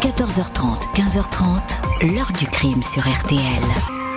[0.00, 3.38] 14h30, 15h30, l'heure du crime sur RTL.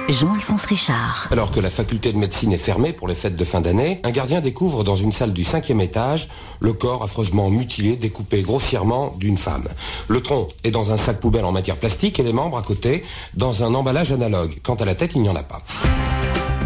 [0.08, 1.28] Jean-Alphonse Richard.
[1.30, 4.12] Alors que la faculté de médecine est fermée pour les fêtes de fin d'année, un
[4.12, 6.30] gardien découvre dans une salle du cinquième étage
[6.62, 9.68] le corps affreusement mutilé, découpé grossièrement d'une femme.
[10.08, 13.04] Le tronc est dans un sac poubelle en matière plastique et les membres à côté
[13.34, 14.60] dans un emballage analogue.
[14.64, 15.62] Quant à la tête, il n'y en a pas.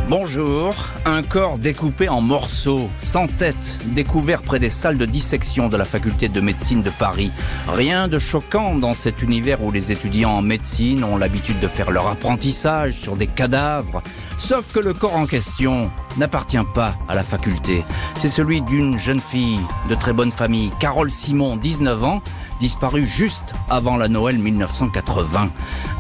[0.09, 5.75] Bonjour, un corps découpé en morceaux, sans tête, découvert près des salles de dissection de
[5.75, 7.29] la faculté de médecine de Paris.
[7.67, 11.91] Rien de choquant dans cet univers où les étudiants en médecine ont l'habitude de faire
[11.91, 14.01] leur apprentissage sur des cadavres.
[14.37, 17.83] Sauf que le corps en question n'appartient pas à la faculté.
[18.15, 22.21] C'est celui d'une jeune fille de très bonne famille, Carole Simon, 19 ans,
[22.59, 25.49] disparue juste avant la Noël 1980.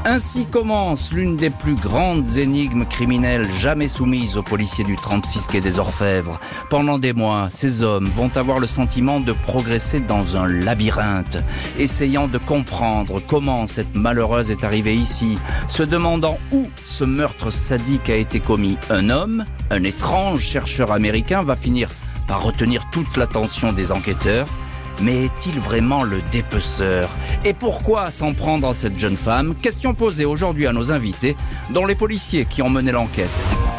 [0.05, 5.59] Ainsi commence l'une des plus grandes énigmes criminelles jamais soumises aux policiers du 36 quai
[5.59, 6.39] des Orfèvres.
[6.69, 11.37] Pendant des mois, ces hommes vont avoir le sentiment de progresser dans un labyrinthe,
[11.77, 15.37] essayant de comprendre comment cette malheureuse est arrivée ici,
[15.67, 18.77] se demandant où ce meurtre sadique a été commis.
[18.89, 21.89] Un homme, un étrange chercheur américain, va finir
[22.27, 24.47] par retenir toute l'attention des enquêteurs
[25.01, 27.09] mais est-il vraiment le dépeceur?
[27.45, 29.55] Et pourquoi s'en prendre à cette jeune femme?
[29.55, 31.35] Question posée aujourd'hui à nos invités,
[31.69, 33.29] dont les policiers qui ont mené l'enquête.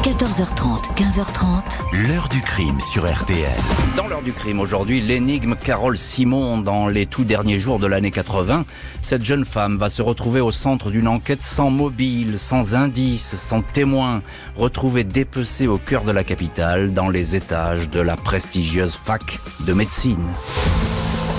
[0.03, 2.07] 14h30, 15h30.
[2.07, 3.49] L'heure du crime sur RTL.
[3.97, 8.09] Dans l'heure du crime aujourd'hui, l'énigme Carole Simon dans les tout derniers jours de l'année
[8.09, 8.63] 80.
[9.01, 13.61] Cette jeune femme va se retrouver au centre d'une enquête sans mobile, sans indice, sans
[13.61, 14.21] témoin,
[14.55, 19.73] retrouvée dépecée au cœur de la capitale, dans les étages de la prestigieuse fac de
[19.73, 20.23] médecine.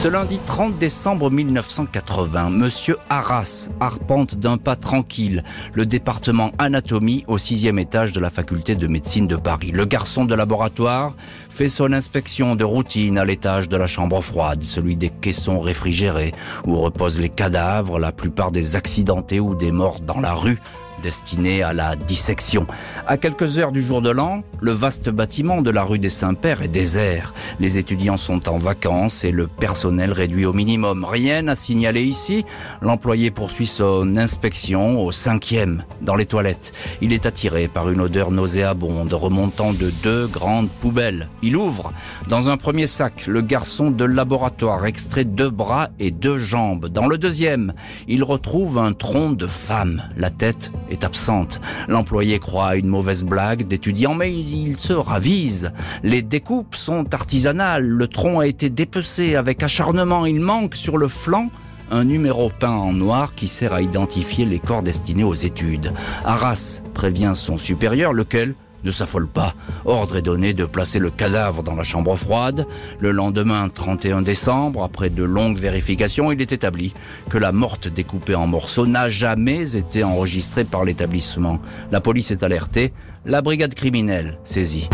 [0.01, 7.37] Ce lundi 30 décembre 1980, Monsieur Arras arpente d'un pas tranquille le département anatomie au
[7.37, 9.73] sixième étage de la faculté de médecine de Paris.
[9.73, 11.15] Le garçon de laboratoire
[11.51, 16.33] fait son inspection de routine à l'étage de la chambre froide, celui des caissons réfrigérés,
[16.67, 20.61] où reposent les cadavres, la plupart des accidentés ou des morts dans la rue
[21.01, 22.67] destiné à la dissection.
[23.07, 26.63] À quelques heures du jour de l'an, le vaste bâtiment de la rue des Saints-Pères
[26.63, 27.35] est désert.
[27.59, 31.05] Les étudiants sont en vacances et le personnel réduit au minimum.
[31.05, 32.45] Rien à signaler ici.
[32.83, 36.73] L'employé poursuit son inspection au cinquième, dans les toilettes.
[37.01, 41.29] Il est attiré par une odeur nauséabonde remontant de deux grandes poubelles.
[41.43, 41.93] Il ouvre.
[42.29, 46.87] Dans un premier sac, le garçon de laboratoire extrait deux bras et deux jambes.
[46.87, 47.73] Dans le deuxième,
[48.09, 50.03] il retrouve un tronc de femme.
[50.17, 51.61] La tête est absente.
[51.89, 55.73] L'employé croit à une mauvaise blague d'étudiant, mais il se ravise.
[56.03, 57.87] Les découpes sont artisanales.
[57.87, 60.27] Le tronc a été dépecé avec acharnement.
[60.27, 61.51] Il manque sur le flanc
[61.91, 65.93] un numéro peint en noir qui sert à identifier les corps destinés aux études.
[66.25, 68.55] Arras prévient son supérieur, lequel
[68.85, 69.55] ne s'affole pas.
[69.85, 72.67] Ordre est donné de placer le cadavre dans la chambre froide.
[72.99, 76.95] Le lendemain 31 décembre, après de longues vérifications, il est établi
[77.29, 81.61] que la morte découpée en morceaux n'a jamais été enregistrée par l'établissement.
[81.91, 82.93] La police est alertée,
[83.25, 84.89] la brigade criminelle saisie.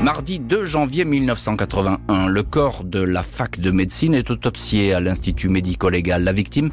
[0.00, 5.48] Mardi 2 janvier 1981, le corps de la fac de médecine est autopsié à l'Institut
[5.48, 6.22] médico-légal.
[6.22, 6.70] La victime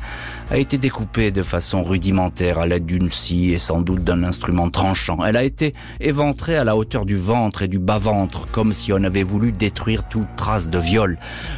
[0.51, 4.69] a été découpée de façon rudimentaire à l'aide d'une scie et sans doute d'un instrument
[4.69, 5.25] tranchant.
[5.25, 9.03] Elle a été éventrée à la hauteur du ventre et du bas-ventre, comme si on
[9.03, 11.17] avait voulu détruire toute trace de viol.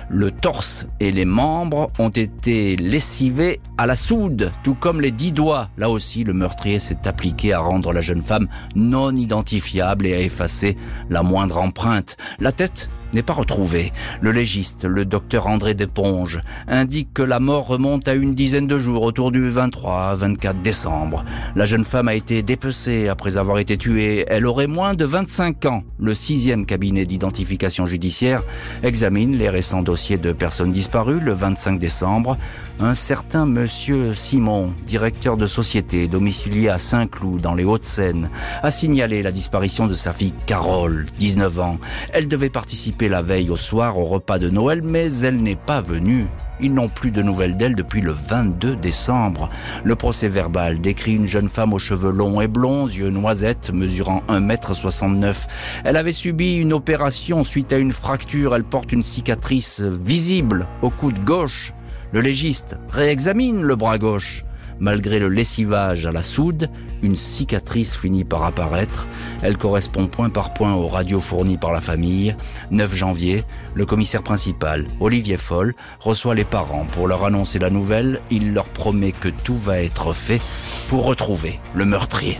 [0.09, 5.33] Le torse et les membres ont été lessivés à la soude, tout comme les dix
[5.33, 5.69] doigts.
[5.77, 10.21] Là aussi, le meurtrier s'est appliqué à rendre la jeune femme non identifiable et à
[10.21, 10.77] effacer
[11.09, 12.17] la moindre empreinte.
[12.39, 13.91] La tête n'est pas retrouvée.
[14.21, 18.79] Le légiste, le docteur André Desponges, indique que la mort remonte à une dizaine de
[18.79, 21.23] jours, autour du 23-24 décembre.
[21.55, 24.25] La jeune femme a été dépecée après avoir été tuée.
[24.27, 25.83] Elle aurait moins de 25 ans.
[25.99, 28.43] Le sixième cabinet d'identification judiciaire
[28.83, 32.37] examine les récents dossiers de personnes disparues le 25 décembre.
[32.79, 38.29] Un certain monsieur Simon, directeur de société domicilié à Saint-Cloud dans les Hauts-de-Seine,
[38.61, 41.79] a signalé la disparition de sa fille Carole, 19 ans.
[42.13, 45.81] Elle devait participer la veille au soir au repas de Noël, mais elle n'est pas
[45.81, 46.25] venue.
[46.59, 49.49] Ils n'ont plus de nouvelles d'elle depuis le 22 décembre.
[49.83, 54.23] Le procès verbal décrit une jeune femme aux cheveux longs et blonds, yeux noisettes, mesurant
[54.27, 55.47] 1m69.
[55.83, 58.55] Elle avait subi une opération suite à une fracture.
[58.55, 61.73] Elle porte une cicatrice visible au coude gauche.
[62.11, 64.46] Le légiste réexamine le bras gauche.
[64.79, 66.69] Malgré le lessivage à la soude,
[67.01, 69.07] une cicatrice finit par apparaître.
[69.41, 72.35] Elle correspond point par point aux radios fournies par la famille.
[72.71, 73.43] 9 janvier,
[73.73, 78.21] le commissaire principal, Olivier Foll, reçoit les parents pour leur annoncer la nouvelle.
[78.31, 80.41] Il leur promet que tout va être fait
[80.89, 82.37] pour retrouver le meurtrier.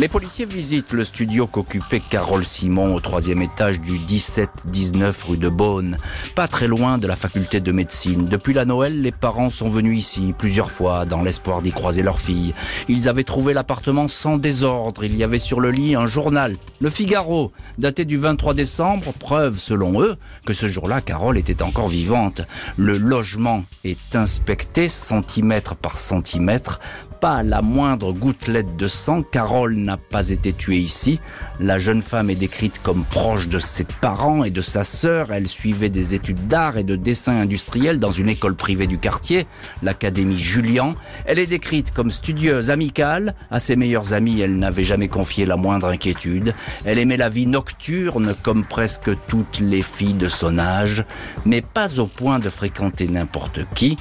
[0.00, 5.48] Les policiers visitent le studio qu'occupait Carole Simon au troisième étage du 17-19 rue de
[5.48, 5.98] Beaune,
[6.34, 8.24] pas très loin de la faculté de médecine.
[8.24, 12.18] Depuis la Noël, les parents sont venus ici plusieurs fois dans l'espoir d'y croiser leur
[12.18, 12.54] fille.
[12.88, 15.04] Ils avaient trouvé l'appartement sans désordre.
[15.04, 19.60] Il y avait sur le lit un journal, Le Figaro, daté du 23 décembre, preuve
[19.60, 22.42] selon eux que ce jour-là, Carole était encore vivante.
[22.76, 26.80] Le logement est inspecté centimètre par centimètre
[27.24, 29.22] pas la moindre gouttelette de sang.
[29.22, 31.22] Carole n'a pas été tuée ici.
[31.58, 35.32] La jeune femme est décrite comme proche de ses parents et de sa sœur.
[35.32, 39.46] Elle suivait des études d'art et de dessin industriel dans une école privée du quartier,
[39.82, 40.96] l'Académie Julian.
[41.24, 43.34] Elle est décrite comme studieuse, amicale.
[43.50, 46.52] À ses meilleurs amis, elle n'avait jamais confié la moindre inquiétude.
[46.84, 51.06] Elle aimait la vie nocturne comme presque toutes les filles de son âge,
[51.46, 53.96] mais pas au point de fréquenter n'importe qui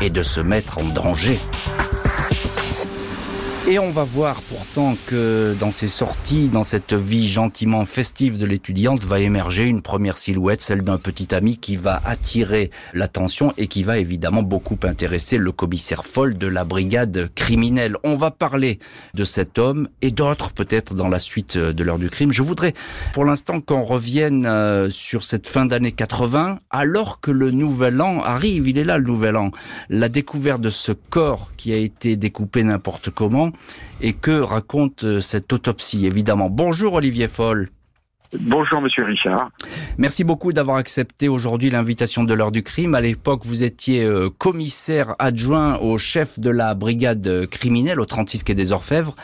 [0.00, 1.38] et de se mettre en danger.
[2.44, 2.93] Jesus.
[3.66, 8.44] Et on va voir pourtant que dans ces sorties, dans cette vie gentiment festive de
[8.44, 13.66] l'étudiante, va émerger une première silhouette, celle d'un petit ami qui va attirer l'attention et
[13.66, 17.96] qui va évidemment beaucoup intéresser le commissaire Foll de la brigade criminelle.
[18.04, 18.80] On va parler
[19.14, 22.32] de cet homme et d'autres peut-être dans la suite de l'heure du crime.
[22.32, 22.74] Je voudrais
[23.14, 28.20] pour l'instant qu'on revienne euh, sur cette fin d'année 80, alors que le nouvel an
[28.20, 29.52] arrive, il est là le nouvel an.
[29.88, 33.53] La découverte de ce corps qui a été découpé n'importe comment,
[34.00, 36.50] et que raconte euh, cette autopsie, évidemment.
[36.50, 37.70] Bonjour Olivier Foll.
[38.40, 39.50] Bonjour Monsieur Richard.
[39.96, 42.94] Merci beaucoup d'avoir accepté aujourd'hui l'invitation de l'heure du crime.
[42.94, 48.42] À l'époque, vous étiez euh, commissaire adjoint au chef de la brigade criminelle au 36
[48.42, 49.14] quai des Orfèvres.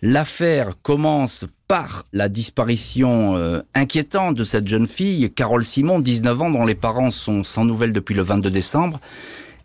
[0.00, 6.50] L'affaire commence par la disparition euh, inquiétante de cette jeune fille, Carole Simon, 19 ans,
[6.50, 9.00] dont les parents sont sans nouvelles depuis le 22 décembre.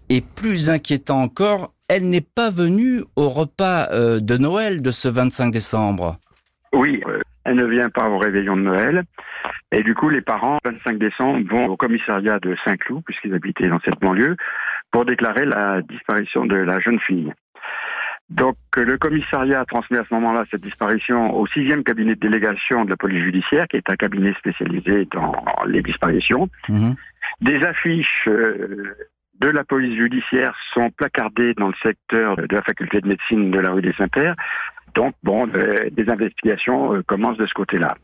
[0.09, 5.07] Et plus inquiétant encore, elle n'est pas venue au repas euh, de Noël de ce
[5.07, 6.17] 25 décembre.
[6.71, 9.03] Oui, euh, elle ne vient pas au réveillon de Noël.
[9.71, 13.79] Et du coup, les parents, 25 décembre, vont au commissariat de Saint-Cloud, puisqu'ils habitaient dans
[13.83, 14.37] cette banlieue,
[14.91, 17.33] pour déclarer la disparition de la jeune fille.
[18.29, 22.91] Donc, le commissariat transmet à ce moment-là cette disparition au sixième cabinet de délégation de
[22.91, 25.33] la police judiciaire, qui est un cabinet spécialisé dans
[25.65, 26.47] les disparitions.
[26.67, 26.93] Mhm.
[27.41, 28.95] Des affiches euh,
[29.39, 33.59] de la police judiciaire sont placardés dans le secteur de la faculté de médecine de
[33.59, 34.35] la rue des Saints-Pères.
[34.95, 37.95] Donc, bon, euh, des investigations euh, commencent de ce côté-là.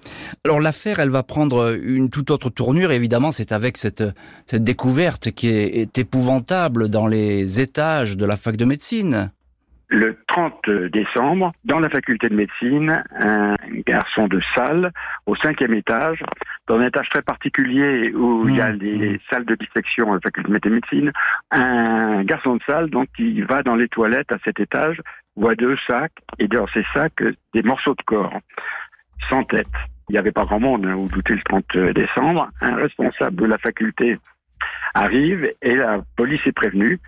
[0.45, 2.91] Alors, l'affaire, elle va prendre une toute autre tournure.
[2.91, 4.03] Évidemment, c'est avec cette,
[4.45, 9.31] cette découverte qui est épouvantable dans les étages de la fac de médecine
[9.87, 13.55] le 30 décembre, dans la faculté de médecine, un
[13.85, 14.91] garçon de salle
[15.25, 16.23] au cinquième étage,
[16.67, 19.19] dans un étage très particulier où il y a mmh, les mmh.
[19.29, 21.11] salles de dissection à la faculté de médecine,
[21.51, 25.01] un garçon de salle donc qui va dans les toilettes à cet étage,
[25.35, 27.23] voit deux sacs et dans ces sacs
[27.53, 28.39] des morceaux de corps,
[29.29, 29.67] sans tête.
[30.09, 32.49] Il n'y avait pas grand monde, hein, vous doutez, le 30 décembre.
[32.61, 34.17] Un responsable de la faculté
[34.93, 36.99] arrive et la police est prévenue.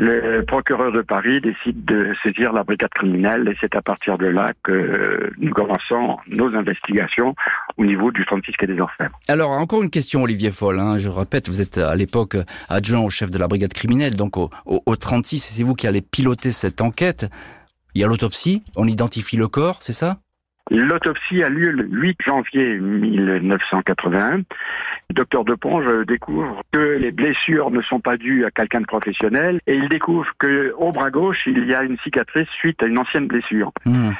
[0.00, 4.26] Le procureur de Paris décide de saisir la brigade criminelle et c'est à partir de
[4.26, 7.34] là que nous commençons nos investigations
[7.78, 9.18] au niveau du 36 quai des Orfèvres.
[9.26, 10.78] Alors, encore une question, Olivier Foll.
[10.78, 10.98] Hein.
[10.98, 12.36] je répète, vous êtes à l'époque
[12.68, 15.88] adjoint au chef de la brigade criminelle, donc au, au, au 36, c'est vous qui
[15.88, 17.26] allez piloter cette enquête.
[17.96, 20.16] Il y a l'autopsie, on identifie le corps, c'est ça?
[20.70, 24.36] L'autopsie a lieu le 8 janvier 1981.
[24.36, 24.42] Le
[25.14, 29.74] docteur Deponge découvre que les blessures ne sont pas dues à quelqu'un de professionnel et
[29.74, 33.26] il découvre que au bras gauche, il y a une cicatrice suite à une ancienne
[33.26, 33.72] blessure.
[33.86, 34.10] Hmm.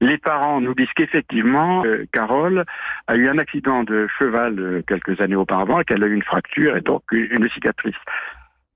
[0.00, 2.64] Les parents nous disent qu'effectivement, euh, Carole
[3.06, 6.22] a eu un accident de cheval euh, quelques années auparavant et qu'elle a eu une
[6.22, 7.96] fracture et donc une cicatrice.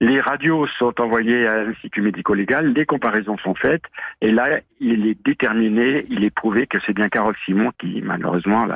[0.03, 3.83] Les radios sont envoyées à l'Institut médico-légal, les comparaisons sont faites,
[4.23, 8.67] et là, il est déterminé, il est prouvé que c'est bien Carole Simon qui, malheureusement,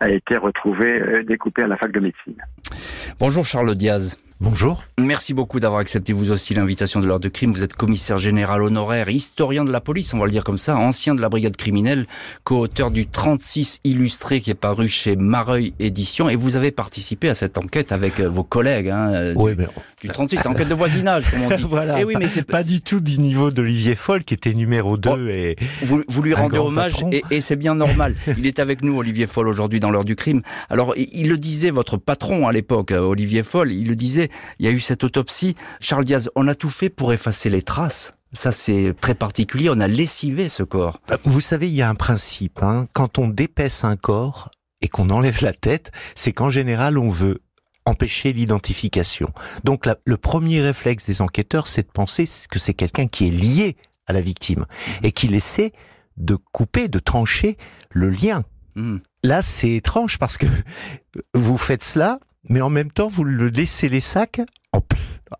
[0.00, 2.42] a été retrouvée euh, découpée à la fac de médecine.
[3.18, 4.16] Bonjour Charles Diaz.
[4.42, 4.82] Bonjour.
[4.98, 7.52] Merci beaucoup d'avoir accepté vous aussi l'invitation de l'ordre de crime.
[7.52, 10.78] Vous êtes commissaire général honoraire, historien de la police, on va le dire comme ça,
[10.78, 12.06] ancien de la brigade criminelle,
[12.44, 16.30] co-auteur du 36 illustré qui est paru chez Mareuil Édition.
[16.30, 19.66] Et vous avez participé à cette enquête avec euh, vos collègues hein, euh, oui, mais...
[20.00, 21.66] du 36, enquête de voisinage, comme on dit.
[21.68, 24.54] voilà, et eh oui, mais c'est pas du tout du niveau d'Olivier Foll qui était
[24.54, 28.14] numéro 2 et vous, vous lui rendez hommage et, et c'est bien normal.
[28.38, 30.40] il est avec nous, Olivier Foll, aujourd'hui dans l'heure du crime.
[30.70, 34.66] Alors, il le disait, votre patron à l'époque, euh, Olivier Foll, il le disait, il
[34.66, 35.56] y a eu cette autopsie.
[35.80, 38.14] Charles Diaz, on a tout fait pour effacer les traces.
[38.32, 39.70] Ça, c'est très particulier.
[39.70, 41.00] On a lessivé ce corps.
[41.08, 42.62] Bah, vous savez, il y a un principe.
[42.62, 42.86] Hein.
[42.92, 47.40] Quand on dépaisse un corps et qu'on enlève la tête, c'est qu'en général, on veut
[47.86, 49.32] empêcher l'identification.
[49.64, 53.76] Donc, le premier réflexe des enquêteurs, c'est de penser que c'est quelqu'un qui est lié
[54.06, 54.66] à la victime
[55.02, 55.72] et qu'il essaie
[56.16, 57.56] de couper, de trancher
[57.90, 58.44] le lien.
[58.76, 58.98] Hmm.
[59.24, 60.46] Là, c'est étrange parce que
[61.34, 64.40] vous faites cela, mais en même temps, vous le laissez les sacs
[64.72, 64.80] en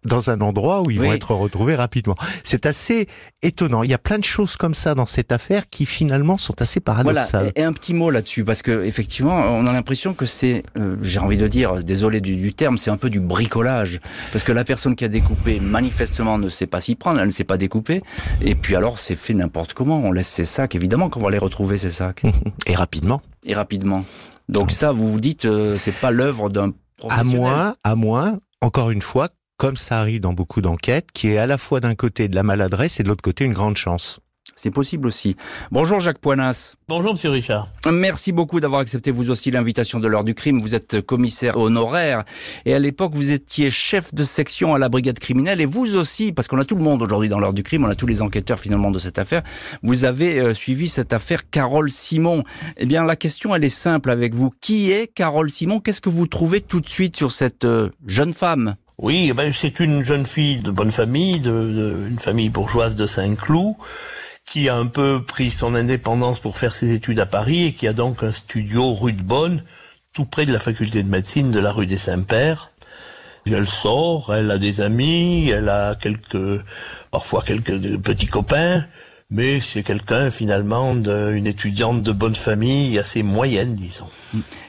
[0.04, 2.14] dans un endroit où ils vont être retrouvés rapidement.
[2.44, 3.08] C'est assez
[3.42, 3.82] étonnant.
[3.82, 6.80] Il y a plein de choses comme ça dans cette affaire qui finalement sont assez
[6.80, 7.52] paradoxales.
[7.56, 10.96] et et un petit mot là-dessus, parce que effectivement, on a l'impression que c'est, euh,
[11.02, 14.00] j'ai envie de dire, désolé du, du terme, c'est un peu du bricolage,
[14.32, 17.32] parce que la personne qui a découpé, manifestement, ne sait pas s'y prendre, elle ne
[17.32, 18.00] sait pas découper,
[18.40, 21.38] et puis alors c'est fait n'importe comment, on laisse ses sacs, évidemment qu'on va les
[21.38, 22.22] retrouver ces sacs,
[22.66, 23.20] Et rapidement.
[23.44, 24.06] et rapidement.
[24.48, 26.72] Donc ça, vous vous dites, euh, c'est pas l'œuvre d'un
[27.08, 31.38] À moins, à moins, encore une fois, comme ça arrive dans beaucoup d'enquêtes, qui est
[31.38, 34.20] à la fois d'un côté de la maladresse et de l'autre côté une grande chance.
[34.62, 35.36] C'est possible aussi.
[35.70, 36.74] Bonjour Jacques Poinas.
[36.86, 37.68] Bonjour Monsieur Richard.
[37.90, 40.60] Merci beaucoup d'avoir accepté vous aussi l'invitation de l'heure du crime.
[40.60, 42.24] Vous êtes commissaire honoraire
[42.66, 46.32] et à l'époque vous étiez chef de section à la brigade criminelle et vous aussi,
[46.32, 48.20] parce qu'on a tout le monde aujourd'hui dans l'heure du crime, on a tous les
[48.20, 49.40] enquêteurs finalement de cette affaire,
[49.82, 52.44] vous avez euh, suivi cette affaire Carole Simon.
[52.76, 54.52] Eh bien la question elle est simple avec vous.
[54.60, 55.80] Qui est Carole Simon?
[55.80, 58.74] Qu'est-ce que vous trouvez tout de suite sur cette euh, jeune femme?
[58.98, 62.94] Oui, eh ben, c'est une jeune fille de bonne famille, de, de- une famille bourgeoise
[62.96, 63.72] de Saint-Cloud,
[64.50, 67.86] qui a un peu pris son indépendance pour faire ses études à Paris et qui
[67.86, 69.62] a donc un studio rue de Bonne,
[70.12, 72.72] tout près de la faculté de médecine de la rue des Saints-Pères.
[73.46, 76.62] Elle sort, elle a des amis, elle a quelques,
[77.12, 78.84] parfois quelques petits copains,
[79.30, 84.08] mais c'est quelqu'un finalement d'une étudiante de bonne famille assez moyenne, disons.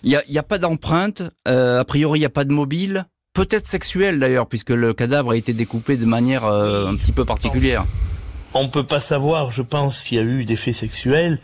[0.03, 2.53] Il n'y a, y a pas d'empreinte, euh, a priori il n'y a pas de
[2.53, 7.11] mobile, peut-être sexuelle d'ailleurs, puisque le cadavre a été découpé de manière euh, un petit
[7.11, 7.83] peu particulière.
[8.53, 11.39] On peut pas savoir, je pense, s'il y a eu des faits sexuels.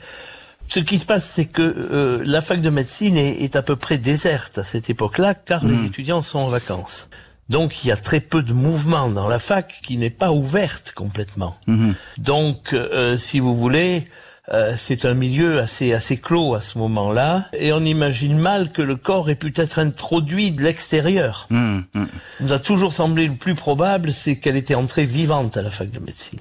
[0.68, 3.78] Ce qui se passe, c'est que euh, la fac de médecine est, est à peu
[3.78, 7.08] près déserte à cette époque-là, car les étudiants sont en vacances.
[7.50, 10.92] Donc il y a très peu de mouvement dans la fac qui n'est pas ouverte
[10.94, 11.58] complètement.
[11.68, 11.96] Mhm.
[12.18, 14.08] Donc, euh, si vous voulez,
[14.54, 18.82] euh, c'est un milieu assez assez clos à ce moment-là, et on imagine mal que
[18.82, 21.48] le corps ait pu être introduit de l'extérieur.
[21.52, 21.84] Hum.
[21.96, 25.72] Il nous a toujours semblé le plus probable, c'est qu'elle était entrée vivante à la
[25.72, 26.40] fac de médecine.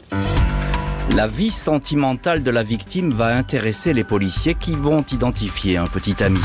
[1.14, 6.22] La vie sentimentale de la victime va intéresser les policiers qui vont identifier un petit
[6.22, 6.40] ami.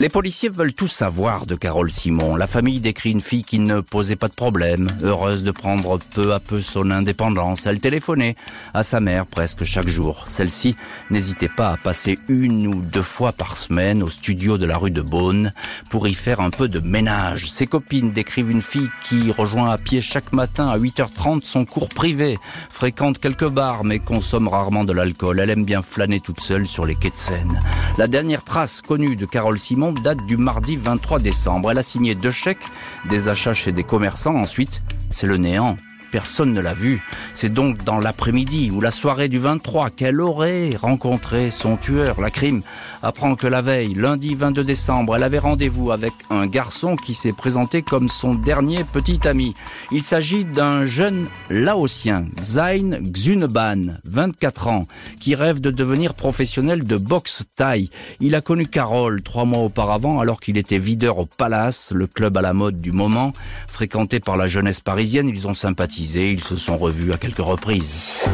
[0.00, 2.34] Les policiers veulent tout savoir de Carole Simon.
[2.34, 6.32] La famille décrit une fille qui ne posait pas de problème, heureuse de prendre peu
[6.32, 7.66] à peu son indépendance.
[7.66, 8.34] Elle téléphonait
[8.72, 10.24] à sa mère presque chaque jour.
[10.26, 10.74] Celle-ci
[11.10, 14.90] n'hésitait pas à passer une ou deux fois par semaine au studio de la rue
[14.90, 15.52] de Beaune
[15.90, 17.50] pour y faire un peu de ménage.
[17.50, 21.90] Ses copines décrivent une fille qui rejoint à pied chaque matin à 8h30 son cours
[21.90, 22.38] privé,
[22.70, 25.40] fréquente quelques bars mais consomme rarement de l'alcool.
[25.40, 27.60] Elle aime bien flâner toute seule sur les quais de Seine.
[27.98, 31.70] La dernière trace connue de Carole Simon date du mardi 23 décembre.
[31.70, 32.64] Elle a signé deux chèques,
[33.08, 34.36] des achats chez des commerçants.
[34.36, 35.76] Ensuite, c'est le néant.
[36.10, 37.02] Personne ne l'a vue.
[37.34, 42.20] C'est donc dans l'après-midi ou la soirée du 23 qu'elle aurait rencontré son tueur.
[42.20, 42.62] La crime
[43.02, 47.32] apprend que la veille, lundi 22 décembre, elle avait rendez-vous avec un garçon qui s'est
[47.32, 49.54] présenté comme son dernier petit ami.
[49.90, 54.86] Il s'agit d'un jeune laotien, Zain Xuneban, 24 ans,
[55.20, 57.90] qui rêve de devenir professionnel de boxe thaï.
[58.20, 62.36] Il a connu Carole trois mois auparavant alors qu'il était videur au Palace, le club
[62.36, 63.32] à la mode du moment.
[63.66, 68.28] Fréquenté par la jeunesse parisienne, ils ont sympathisé, ils se sont revus à quelques reprises.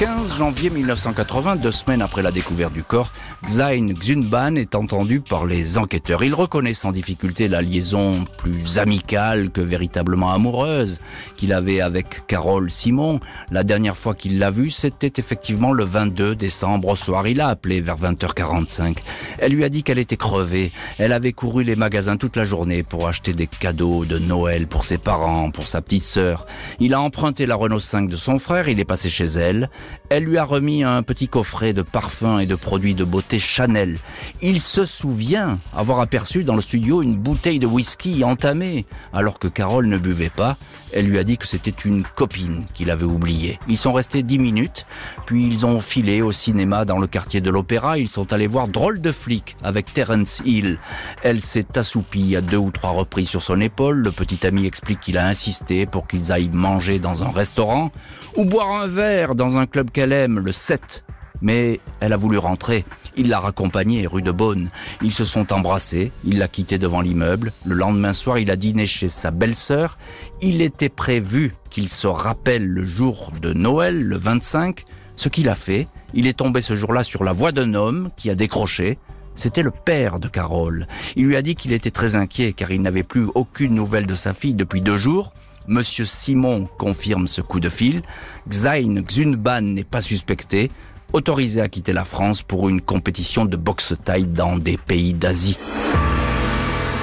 [0.00, 3.12] 15 janvier 1980, deux semaines après la découverte du corps,
[3.46, 6.24] Zain Xunban est entendu par les enquêteurs.
[6.24, 11.02] Il reconnaît sans difficulté la liaison plus amicale que véritablement amoureuse
[11.36, 13.20] qu'il avait avec Carole Simon.
[13.50, 17.26] La dernière fois qu'il l'a vue, c'était effectivement le 22 décembre au soir.
[17.26, 18.96] Il a appelé vers 20h45.
[19.38, 20.72] Elle lui a dit qu'elle était crevée.
[20.96, 24.82] Elle avait couru les magasins toute la journée pour acheter des cadeaux de Noël pour
[24.82, 26.46] ses parents, pour sa petite sœur.
[26.78, 29.68] Il a emprunté la Renault 5 de son frère, il est passé chez elle.
[30.08, 33.98] Elle lui a remis un petit coffret de parfums et de produits de beauté Chanel.
[34.42, 39.46] Il se souvient avoir aperçu dans le studio une bouteille de whisky entamée, alors que
[39.46, 40.56] Carole ne buvait pas.
[40.92, 43.60] Elle lui a dit que c'était une copine qu'il avait oubliée.
[43.68, 44.84] Ils sont restés dix minutes,
[45.26, 47.96] puis ils ont filé au cinéma dans le quartier de l'Opéra.
[47.98, 50.78] Ils sont allés voir Drôle de flic avec Terence Hill.
[51.22, 53.98] Elle s'est assoupie à deux ou trois reprises sur son épaule.
[53.98, 57.92] Le petit ami explique qu'il a insisté pour qu'ils aillent manger dans un restaurant
[58.36, 61.04] ou boire un verre dans un club qu'elle aime, le 7.
[61.42, 62.84] Mais elle a voulu rentrer.
[63.16, 64.68] Il l'a raccompagnée rue de Beaune.
[65.02, 66.12] Ils se sont embrassés.
[66.24, 67.52] Il l'a quittée devant l'immeuble.
[67.64, 69.96] Le lendemain soir, il a dîné chez sa belle-sœur.
[70.42, 74.84] Il était prévu qu'il se rappelle le jour de Noël, le 25.
[75.16, 78.28] Ce qu'il a fait, il est tombé ce jour-là sur la voix d'un homme qui
[78.28, 78.98] a décroché.
[79.34, 80.86] C'était le père de Carole.
[81.16, 84.14] Il lui a dit qu'il était très inquiet car il n'avait plus aucune nouvelle de
[84.14, 85.32] sa fille depuis deux jours.
[85.70, 88.02] Monsieur Simon confirme ce coup de fil.
[88.48, 90.68] Xain Xunban n'est pas suspecté,
[91.12, 95.56] autorisé à quitter la France pour une compétition de boxe taille dans des pays d'Asie.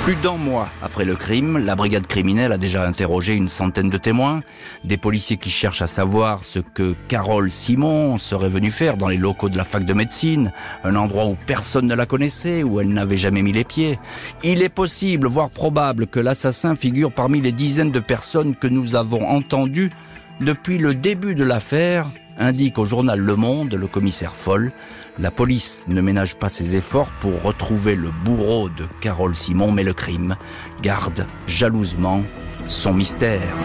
[0.07, 3.97] Plus d'un mois après le crime, la brigade criminelle a déjà interrogé une centaine de
[3.97, 4.41] témoins,
[4.85, 9.17] des policiers qui cherchent à savoir ce que Carole Simon serait venue faire dans les
[9.17, 10.53] locaux de la fac de médecine,
[10.85, 13.99] un endroit où personne ne la connaissait, où elle n'avait jamais mis les pieds.
[14.45, 18.95] Il est possible, voire probable, que l'assassin figure parmi les dizaines de personnes que nous
[18.95, 19.91] avons entendues
[20.39, 24.71] depuis le début de l'affaire, indique au journal Le Monde le commissaire Foll.
[25.19, 29.83] La police ne ménage pas ses efforts pour retrouver le bourreau de Carole Simon, mais
[29.83, 30.35] le crime
[30.81, 32.21] garde jalousement
[32.67, 33.55] son mystère.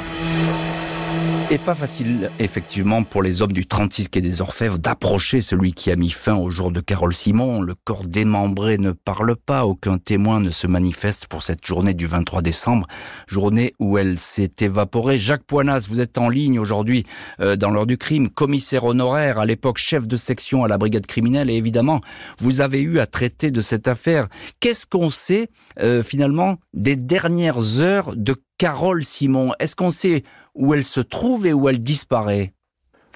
[1.51, 5.91] Et pas facile, effectivement, pour les hommes du 36 quai des Orfèvres d'approcher celui qui
[5.91, 7.61] a mis fin au jour de Carole Simon.
[7.61, 12.07] Le corps démembré ne parle pas, aucun témoin ne se manifeste pour cette journée du
[12.07, 12.87] 23 décembre,
[13.27, 15.19] journée où elle s'est évaporée.
[15.19, 17.05] Jacques Poinas, vous êtes en ligne aujourd'hui
[17.41, 21.07] euh, dans l'heure du crime, commissaire honoraire, à l'époque chef de section à la brigade
[21.07, 22.01] criminelle, et évidemment,
[22.39, 24.29] vous avez eu à traiter de cette affaire.
[24.61, 25.49] Qu'est-ce qu'on sait
[25.81, 30.23] euh, finalement des dernières heures de Carole Simon Est-ce qu'on sait
[30.55, 32.53] où elle se trouve et où elle disparaît?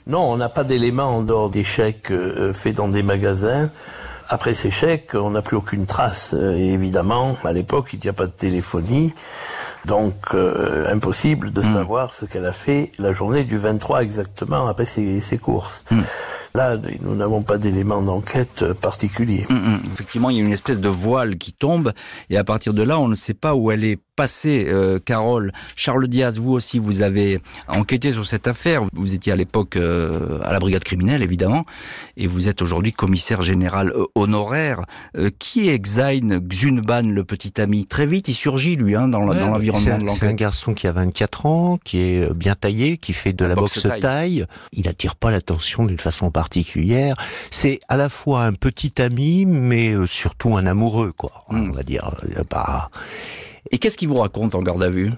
[0.08, 3.70] Non, on n'a pas d'éléments en dehors des chèques euh, faits dans des magasins.
[4.28, 6.34] Après ces chèques, on n'a plus aucune trace.
[6.34, 9.14] Euh, et évidemment, à l'époque, il n'y a pas de téléphonie.
[9.84, 11.72] Donc, euh, impossible de Mm.
[11.74, 15.84] savoir ce qu'elle a fait la journée du 23 exactement après ses, ses courses.
[15.92, 16.00] Mm.
[16.56, 19.44] Là, nous n'avons pas d'éléments d'enquête euh, particuliers.
[19.50, 19.80] Hum, hum.
[19.92, 21.92] Effectivement, il y a une espèce de voile qui tombe,
[22.30, 25.52] et à partir de là, on ne sait pas où elle est passée, euh, Carole.
[25.75, 28.82] Charles Diaz, vous aussi, vous avez enquêté sur cette affaire.
[28.94, 31.64] Vous étiez à l'époque euh, à la brigade criminelle, évidemment,
[32.16, 34.80] et vous êtes aujourd'hui commissaire général honoraire.
[35.18, 37.84] Euh, qui est Xain Xunban, le petit ami?
[37.84, 40.36] Très vite, il surgit, lui, hein, dans Ouais, l'environnement c'est un- de C'est un l'enquête.
[40.38, 44.00] garçon qui a 24 ans, qui est bien taillé, qui fait de la boxe boxe
[44.00, 44.46] taille.
[44.72, 46.45] Il attire pas l'attention d'une façon particulière.
[47.50, 51.32] C'est à la fois un petit ami, mais euh, surtout un amoureux, quoi.
[51.48, 52.10] On va dire.
[52.36, 52.90] euh, Bah,
[53.70, 55.12] Et qu'est-ce qu'il vous raconte en garde à vue?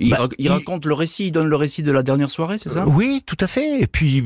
[0.00, 2.56] Il, Bah, il il- raconte le récit, il donne le récit de la dernière soirée,
[2.58, 2.80] c'est ça?
[2.82, 3.80] Euh, Oui, tout à fait.
[3.80, 4.24] Et puis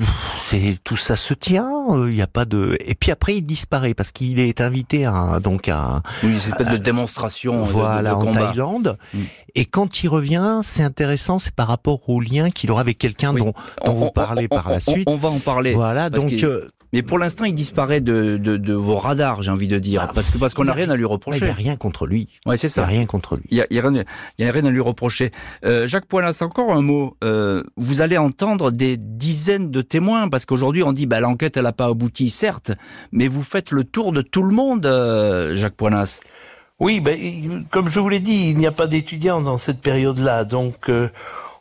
[0.49, 1.69] c'est tout ça se tient.
[1.91, 2.77] euh, Il n'y a pas de.
[2.87, 6.69] Et puis après il disparaît parce qu'il est invité à donc à Oui, une espèce
[6.69, 8.47] de démonstration de- de- voilà de, en combat.
[8.47, 8.99] Thaïlande.
[9.13, 9.19] Mm.
[9.57, 13.33] Et quand il revient, c'est intéressant, c'est par rapport au lien qu'il aura avec quelqu'un
[13.33, 13.41] Oui.
[13.41, 13.53] dont,
[13.85, 15.09] dont vous parlez par la on- suite.
[15.09, 15.73] On va en parler.
[15.75, 19.67] voilà, donc euh, Mais pour l'instant, il disparaît de, de, de vos radars, j'ai envie
[19.67, 21.49] de dire, parce que parce qu'on n'a rien à lui il n'y reprocher.
[21.51, 22.29] a rien contre lui.
[22.47, 22.87] Ouais, c'est Il n'y a ça.
[22.87, 23.43] rien contre lui.
[23.51, 24.05] Il y a, il y a rien,
[24.39, 25.33] il y a rien à lui reprocher.
[25.65, 27.17] Euh, Jacques Poinas, encore un mot.
[27.25, 31.65] Euh, vous allez entendre des dizaines de témoins, parce qu'aujourd'hui on dit, bah l'enquête elle
[31.65, 32.71] n'a pas abouti, certes,
[33.11, 36.21] mais vous faites le tour de tout le monde, euh, Jacques Poinas.
[36.81, 40.45] Oui, ben, comme je vous l'ai dit, il n'y a pas d'étudiants dans cette période-là,
[40.45, 41.09] donc euh,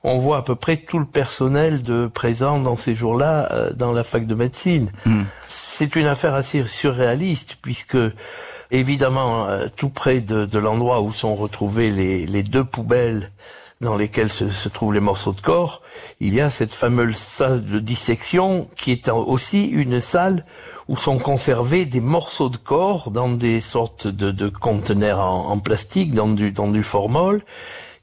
[0.03, 3.93] on voit à peu près tout le personnel de présent dans ces jours-là euh, dans
[3.93, 4.91] la fac de médecine.
[5.05, 5.23] Hmm.
[5.45, 7.97] C'est une affaire assez surréaliste puisque
[8.71, 13.31] évidemment euh, tout près de, de l'endroit où sont retrouvées les, les deux poubelles
[13.81, 15.81] dans lesquelles se, se trouvent les morceaux de corps,
[16.21, 20.45] il y a cette fameuse salle de dissection qui est aussi une salle
[20.87, 25.59] où sont conservés des morceaux de corps dans des sortes de, de conteneurs en, en
[25.59, 27.43] plastique, dans du, dans du formol,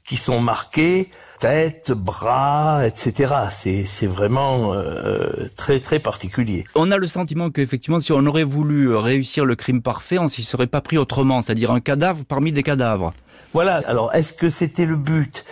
[0.03, 1.09] qui sont marqués
[1.41, 3.33] tête, bras, etc.
[3.49, 6.63] C'est, c'est vraiment euh, très très particulier.
[6.75, 10.29] On a le sentiment qu'effectivement, si on aurait voulu euh, réussir le crime parfait, on
[10.29, 13.11] s'y serait pas pris autrement, c'est-à-dire un cadavre parmi des cadavres.
[13.53, 13.81] Voilà.
[13.87, 15.43] Alors, est-ce que c'était le but?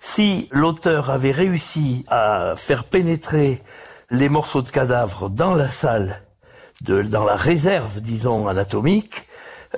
[0.00, 3.60] Si l'auteur avait réussi à faire pénétrer
[4.10, 6.22] les morceaux de cadavres dans la salle,
[6.82, 9.26] de, dans la réserve, disons, anatomique,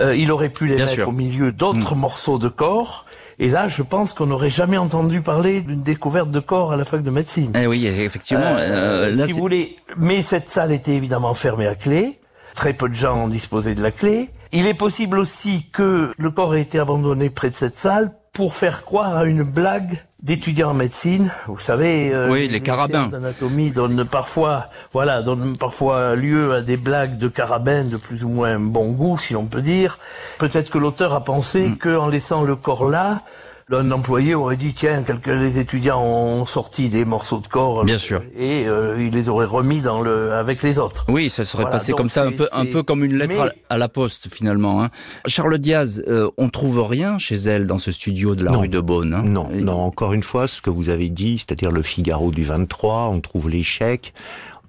[0.01, 1.09] euh, il aurait pu les Bien mettre sûr.
[1.09, 3.07] au milieu d'autres morceaux de corps.
[3.39, 6.85] Et là, je pense qu'on n'aurait jamais entendu parler d'une découverte de corps à la
[6.85, 7.53] fac de médecine.
[7.55, 8.45] Eh oui, effectivement.
[8.45, 12.19] Euh, euh, là, si vous voulez, mais cette salle était évidemment fermée à clé.
[12.55, 14.31] Très peu de gens ont disposé de la clé.
[14.53, 18.55] Il est possible aussi que le corps ait été abandonné près de cette salle pour
[18.55, 21.31] faire croire à une blague d'étudiants en médecine.
[21.47, 23.07] Vous savez, euh, Oui, les carabins.
[23.09, 28.29] d'anatomie donnent parfois, voilà, donnent parfois lieu à des blagues de carabins de plus ou
[28.29, 29.99] moins bon goût, si l'on peut dire.
[30.39, 31.77] Peut-être que l'auteur a pensé Mm.
[31.77, 33.21] que en laissant le corps là,
[33.71, 37.99] un employé aurait dit tiens, quelques les étudiants ont sorti des morceaux de corps Bien
[37.99, 38.23] sûr.
[38.37, 41.05] et euh, il les aurait remis dans le avec les autres.
[41.09, 43.45] Oui, ça serait Voilà, passé comme ça, un peu, un peu comme une lettre à,
[43.47, 44.83] mais- à la poste finalement.
[44.85, 44.91] Hein.
[45.27, 48.61] Charles Diaz, euh, on trouve rien chez elle dans ce studio de la Non.
[48.61, 49.15] rue de Beaune.
[49.15, 49.23] hein.
[49.25, 52.45] Non, Et- non, encore une fois, ce que vous avez dit, c'est-à-dire le Figaro du
[52.45, 54.13] 23, on trouve l'échec,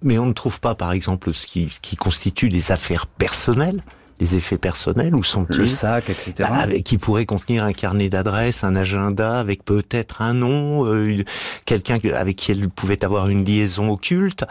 [0.01, 3.83] mais on ne trouve pas, par exemple, ce qui, ce qui constitue des affaires personnelles,
[4.19, 6.33] les effets personnels Où sont-ils Le sac, etc.
[6.39, 11.23] Bah, avec- qui pourrait contenir un carnet d'adresses, un agenda avec peut-être un nom, euh,
[11.65, 14.45] quelqu'un que- avec qui elle pouvait avoir une liaison occulte.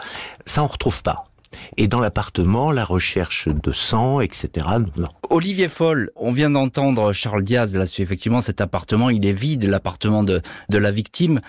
[0.45, 1.25] Ça, on retrouve pas.
[1.77, 4.67] Et dans l'appartement, la recherche de sang, etc.
[4.97, 5.07] Non.
[5.29, 8.01] Olivier Foll, on vient d'entendre Charles Diaz là-dessus.
[8.01, 11.39] Effectivement, cet appartement, il est vide, l'appartement de, de la victime.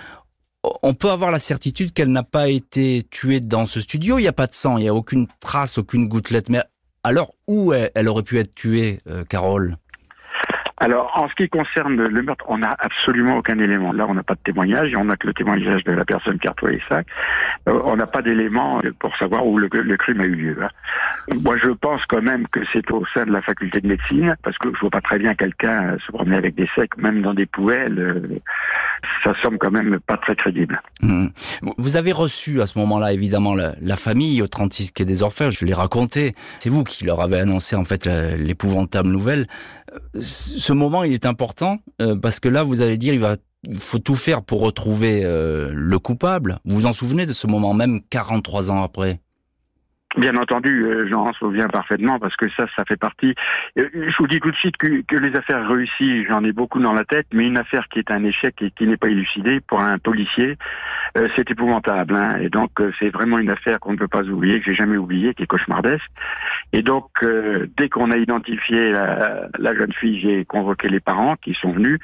[0.82, 4.18] On peut avoir la certitude qu'elle n'a pas été tuée dans ce studio.
[4.18, 6.48] Il n'y a pas de sang, il n'y a aucune trace, aucune gouttelette.
[6.50, 6.62] Mais
[7.06, 9.76] alors, où elle, aurait pu être tuée, euh, Carole?
[10.78, 13.92] Alors, en ce qui concerne le meurtre, on n'a absolument aucun élément.
[13.92, 16.46] Là, on n'a pas de témoignage, on n'a que le témoignage de la personne qui
[16.46, 17.06] a retrouvé les sacs.
[17.68, 20.56] Euh, on n'a pas d'éléments pour savoir où le, crime a eu lieu.
[20.62, 20.68] hein.
[21.42, 24.58] Moi, je pense quand même que c'est au sein de la faculté de médecine, parce
[24.58, 27.46] que je vois pas très bien quelqu'un se promener avec des secs, même dans des
[27.46, 27.98] poubelles.
[27.98, 28.38] euh,
[29.24, 30.80] ça semble quand même pas très crédible.
[31.00, 31.28] Hmm.
[31.78, 35.52] Vous avez reçu à ce moment-là, évidemment, la, la famille au 36 quai des Orfèvres.
[35.52, 36.34] Je l'ai raconté.
[36.58, 39.46] C'est vous qui leur avez annoncé, en fait, l'épouvantable nouvelle.
[40.20, 43.36] Ce moment, il est important euh, parce que là, vous allez dire, il va,
[43.74, 46.58] faut tout faire pour retrouver euh, le coupable.
[46.64, 49.20] Vous vous en souvenez de ce moment, même 43 ans après?
[50.16, 53.34] Bien entendu, euh, j'en souviens parfaitement parce que ça, ça fait partie.
[53.78, 56.80] Euh, Je vous dis tout de suite que, que les affaires réussies, j'en ai beaucoup
[56.80, 59.60] dans la tête, mais une affaire qui est un échec et qui n'est pas élucidée
[59.60, 60.56] pour un policier,
[61.18, 62.16] euh, c'est épouvantable.
[62.16, 62.38] hein.
[62.40, 65.34] Et donc, c'est vraiment une affaire qu'on ne peut pas oublier, que j'ai jamais oublié,
[65.34, 66.10] qui est cauchemardesque.
[66.72, 67.10] Et donc,
[67.76, 71.98] dès qu'on a identifié la, la jeune fille, j'ai convoqué les parents qui sont venus.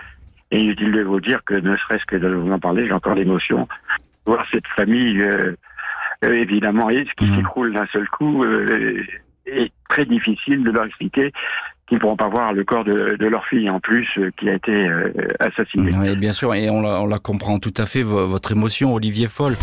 [0.51, 3.15] Et inutile de vous dire que ne serait-ce que de vous en parler, j'ai encore
[3.15, 3.67] l'émotion.
[4.27, 5.19] Voir cette famille.
[5.23, 5.57] euh,
[6.25, 7.37] euh, évidemment, et ce qui Mhm.
[7.37, 9.03] s'écroule d'un seul coup euh,
[9.47, 11.33] est très difficile de leur expliquer
[11.89, 14.49] qu'ils ne pourront pas voir le corps de, de leur fille en plus euh, qui
[14.49, 15.91] a été euh, assassinée.
[15.99, 18.95] Oui, bien sûr, et on la, on la comprend tout à fait, vo- votre émotion,
[18.95, 19.55] Olivier Foll.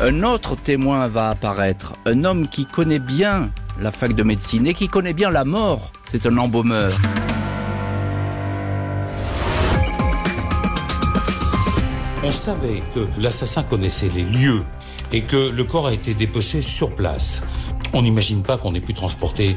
[0.00, 4.74] Un autre témoin va apparaître, un homme qui connaît bien la fac de médecine et
[4.74, 5.92] qui connaît bien la mort.
[6.02, 6.90] C'est un embaumeur.
[12.22, 14.62] On savait que l'assassin connaissait les lieux
[15.14, 17.42] et que le corps a été dépecé sur place.
[17.92, 19.56] On n'imagine pas qu'on ait pu transporter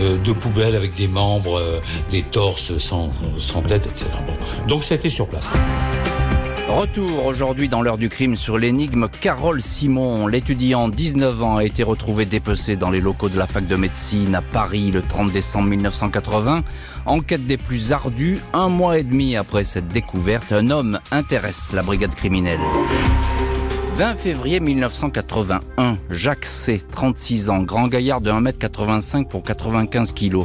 [0.00, 1.78] euh, deux poubelles avec des membres, euh,
[2.10, 4.06] des torses sans, sans tête, etc.
[4.66, 5.48] Donc ça a été sur place.
[6.68, 10.26] Retour aujourd'hui dans l'heure du crime sur l'énigme Carole Simon.
[10.26, 14.34] L'étudiant, 19 ans, a été retrouvé dépecé dans les locaux de la fac de médecine
[14.34, 16.64] à Paris le 30 décembre 1980.
[17.06, 21.84] Enquête des plus ardues, un mois et demi après cette découverte, un homme intéresse la
[21.84, 22.58] brigade criminelle.
[23.96, 30.40] 20 février 1981, Jacques C., 36 ans, grand gaillard de 1m85 pour 95 kg,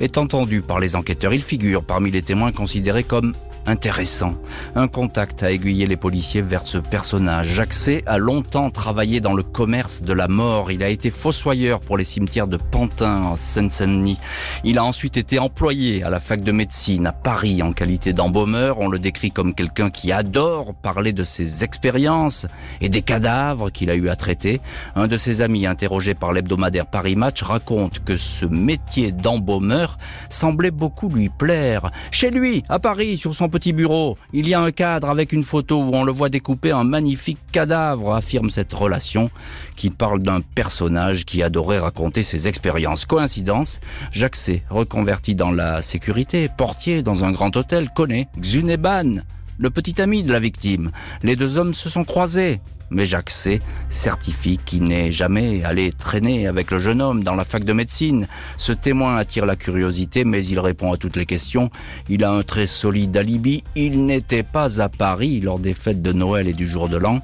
[0.00, 1.32] est entendu par les enquêteurs.
[1.32, 3.32] Il figure parmi les témoins considérés comme
[3.66, 4.34] intéressant.
[4.74, 7.62] Un contact a aiguillé les policiers vers ce personnage.
[7.70, 8.02] C.
[8.06, 10.70] a longtemps travaillé dans le commerce de la mort.
[10.70, 14.18] Il a été fossoyeur pour les cimetières de Pantin en Seine-Saint-Denis.
[14.64, 18.78] Il a ensuite été employé à la fac de médecine à Paris en qualité d'embaumeur.
[18.80, 22.46] On le décrit comme quelqu'un qui adore parler de ses expériences
[22.80, 24.60] et des cadavres qu'il a eu à traiter.
[24.94, 29.96] Un de ses amis interrogé par l'hebdomadaire Paris Match raconte que ce métier d'embaumeur
[30.30, 31.90] semblait beaucoup lui plaire.
[32.10, 35.42] Chez lui, à Paris, sur son petit bureau, il y a un cadre avec une
[35.42, 39.30] photo où on le voit découper un magnifique cadavre, affirme cette relation
[39.76, 43.06] qui parle d'un personnage qui adorait raconter ses expériences.
[43.06, 43.80] Coïncidence,
[44.12, 44.36] Jacques
[44.68, 49.22] reconverti dans la sécurité, portier dans un grand hôtel, connaît Xuneban,
[49.56, 50.90] le petit ami de la victime.
[51.22, 52.60] Les deux hommes se sont croisés.
[52.90, 53.60] Mais Jacques C.
[53.88, 58.28] certifie qu'il n'est jamais allé traîner avec le jeune homme dans la fac de médecine.
[58.56, 61.70] Ce témoin attire la curiosité, mais il répond à toutes les questions.
[62.08, 63.64] Il a un très solide alibi.
[63.74, 67.20] Il n'était pas à Paris lors des fêtes de Noël et du jour de l'an.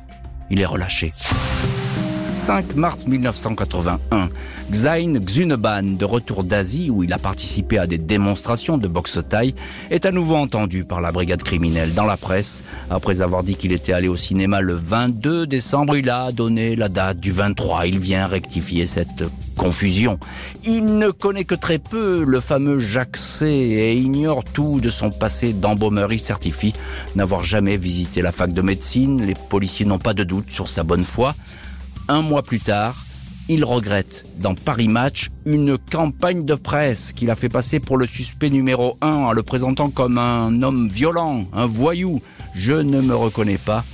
[0.51, 1.13] Il est relâché.
[2.35, 4.31] 5 mars 1981,
[4.71, 9.55] Xain Xuneban, de retour d'Asie où il a participé à des démonstrations de boxe taille,
[9.91, 12.63] est à nouveau entendu par la brigade criminelle dans la presse.
[12.91, 16.89] Après avoir dit qu'il était allé au cinéma le 22 décembre, il a donné la
[16.89, 17.87] date du 23.
[17.87, 19.25] Il vient rectifier cette
[19.57, 20.19] confusion.
[20.65, 25.11] Il ne connaît que très peu le fameux Jacques C et ignore tout de son
[25.11, 26.13] passé d'embaumeur.
[26.13, 26.73] Il certifie
[27.15, 29.25] n'avoir jamais visité la fac de médecine.
[29.27, 31.35] Les policiers n'ont pas de doute sur sa bonne foi.
[32.09, 32.97] Un mois plus tard,
[33.49, 38.07] il regrette dans Paris Match une campagne de presse qu'il a fait passer pour le
[38.07, 42.21] suspect numéro un en le présentant comme un homme violent, un voyou.
[42.55, 43.85] Je ne me reconnais pas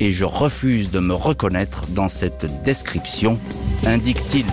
[0.00, 3.38] et je refuse de me reconnaître dans cette description,
[3.86, 4.46] indique-t-il.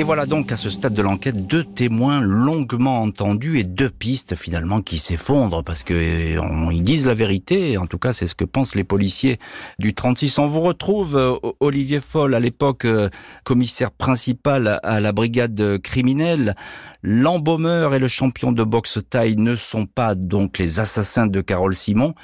[0.00, 4.34] Et voilà donc à ce stade de l'enquête deux témoins longuement entendus et deux pistes
[4.34, 7.76] finalement qui s'effondrent parce que euh, ils disent la vérité.
[7.76, 9.38] En tout cas, c'est ce que pensent les policiers
[9.78, 10.38] du 36.
[10.38, 13.10] On vous retrouve euh, Olivier Foll à l'époque euh,
[13.44, 16.56] commissaire principal à la brigade criminelle.
[17.02, 21.74] L'embaumeur et le champion de boxe taille ne sont pas donc les assassins de Carole
[21.74, 22.14] Simon.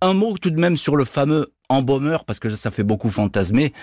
[0.00, 3.74] Un mot tout de même sur le fameux embaumeur parce que ça fait beaucoup fantasmer.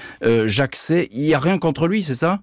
[0.45, 2.39] Jacques C, il n'y a rien contre lui, c'est ça?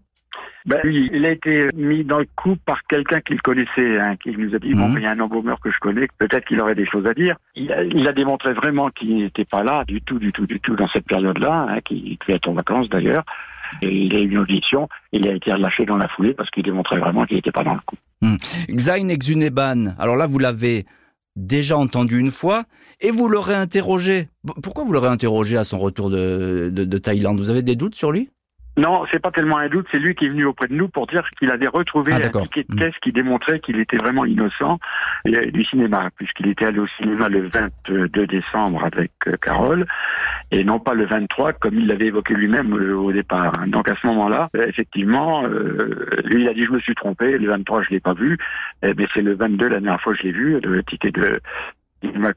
[0.67, 4.55] Ben, il a été mis dans le coup par quelqu'un qu'il connaissait, hein, qui nous
[4.55, 4.99] a dit, bon, mhm.
[4.99, 7.37] il y a un embaumeur que je connais, peut-être qu'il aurait des choses à dire.
[7.55, 10.61] Il a, il a démontré vraiment qu'il n'était pas là du tout, du tout, du
[10.61, 13.25] tout dans cette période-là, hein, qu'il devait être en vacances d'ailleurs.
[13.83, 16.65] Et il a eu une audition, il a été relâché dans la foulée parce qu'il
[16.65, 17.97] démontrait vraiment qu'il n'était pas dans le coup.
[18.21, 18.37] Mmh.
[18.71, 20.87] Xain Exuneban, alors là vous l'avez
[21.37, 22.65] déjà entendu une fois
[23.01, 24.29] et vous l'aurez interrogé.
[24.63, 27.39] Pourquoi vous l'aurez interrogé à son retour de, de, de Thaïlande?
[27.39, 28.29] Vous avez des doutes sur lui?
[28.81, 31.07] Non, c'est pas tellement un doute, c'est lui qui est venu auprès de nous pour
[31.07, 34.79] dire qu'il avait retrouvé ah, un ticket de caisse qui démontrait qu'il était vraiment innocent
[35.27, 39.87] du cinéma, puisqu'il était allé au cinéma le 22 décembre avec euh, Carole,
[40.51, 43.53] et non pas le 23 comme il l'avait évoqué lui-même euh, au départ.
[43.67, 45.43] Donc à ce moment-là, euh, effectivement,
[46.25, 48.39] lui il a dit je me suis trompé, le 23 je l'ai pas vu,
[48.83, 51.41] mais c'est le 22 la dernière fois que je l'ai vu, le ticket de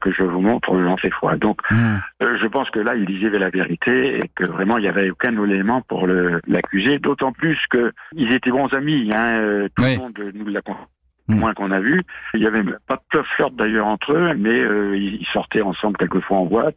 [0.00, 1.36] que je vous montre lancer fois.
[1.36, 1.96] Donc, hmm.
[2.22, 5.10] euh, je pense que là, il disait la vérité et que vraiment, il n'y avait
[5.10, 6.98] aucun élément pour l'accuser.
[6.98, 9.10] D'autant plus que ils étaient bons amis.
[9.14, 10.60] Hein, euh, tout le monde nous l'a
[11.28, 11.38] hmm.
[11.38, 12.02] moins qu'on a vu.
[12.34, 16.38] Il y avait pas de flirt d'ailleurs entre eux, mais euh, ils sortaient ensemble quelquefois
[16.38, 16.76] en boîte.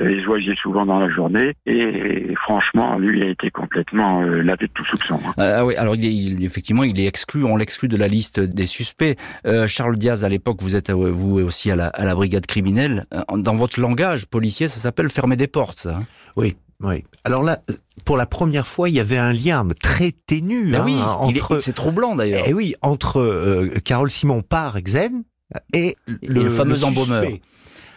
[0.00, 4.42] Euh, il se voyait souvent dans la journée et, franchement, lui a été complètement euh,
[4.42, 5.18] lavé de tout soupçon.
[5.26, 5.32] Hein.
[5.36, 8.66] Ah, ah oui, alors il effectivement, il est exclu, on l'exclut de la liste des
[8.66, 9.16] suspects.
[9.46, 13.06] Euh, Charles Diaz, à l'époque, vous êtes vous aussi à la, à la brigade criminelle.
[13.34, 15.78] Dans votre langage policier, ça s'appelle fermer des portes.
[15.78, 16.02] Ça, hein
[16.36, 16.56] oui.
[16.80, 17.02] Oui.
[17.24, 17.58] Alors là,
[18.04, 21.58] pour la première fois, il y avait un lien très ténu ben hein, entre.
[21.58, 22.46] C'est troublant d'ailleurs.
[22.46, 25.24] Et eh oui, entre Carole Simon par Xen
[25.72, 27.24] et, le, fameux embaumeur.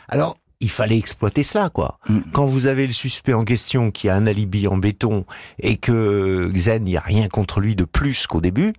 [0.08, 2.00] Alors, il fallait exploiter cela, quoi.
[2.08, 2.20] Mm.
[2.32, 5.26] Quand vous avez le suspect en question qui a un alibi en béton
[5.60, 8.74] et que Xen, n'y a rien contre lui de plus qu'au début,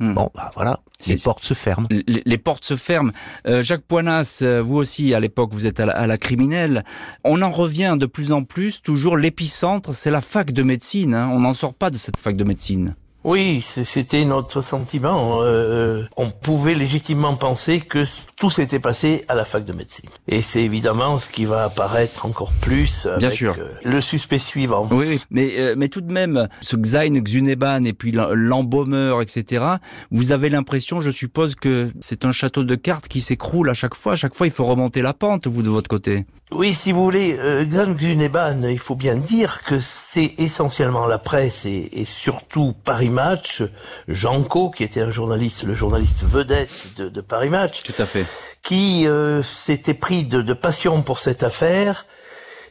[0.00, 0.14] mm.
[0.14, 1.86] Bon, bah voilà, les portes se ferment.
[1.90, 3.12] Les, portes se ferment.
[3.46, 6.84] Euh, Jacques Poinas, euh, vous aussi, à l'époque, vous êtes à la, criminelle.
[7.22, 8.82] On en revient de plus en plus.
[8.82, 11.14] Toujours l'épicentre, c'est la fac de médecine.
[11.14, 11.30] Hein.
[11.32, 12.96] On n'en sort pas de cette fac de médecine.
[13.26, 15.38] Oui, c'était notre sentiment.
[15.40, 18.04] Euh, on pouvait légitimement penser que
[18.36, 20.08] tout s'était passé à la fac de médecine.
[20.28, 23.56] Et c'est évidemment ce qui va apparaître encore plus avec Bien sûr.
[23.58, 24.86] Euh, le suspect suivant.
[24.92, 29.64] Oui, mais, euh, mais tout de même, ce Xain, Xuneban et puis l'embaumeur, etc.,
[30.12, 33.96] vous avez l'impression, je suppose, que c'est un château de cartes qui s'écroule à chaque
[33.96, 34.12] fois.
[34.12, 36.26] À chaque fois, il faut remonter la pente, vous, de votre côté.
[36.52, 41.66] Oui, si vous voulez, euh, Xuneban, il faut bien dire que c'est essentiellement la presse
[41.66, 43.64] et, et surtout Paris Match,
[44.06, 47.82] Janco, qui était un journaliste, le journaliste vedette de, de Paris Match.
[47.82, 48.24] Tout à fait.
[48.62, 52.06] Qui euh, s'était pris de, de, passion pour cette affaire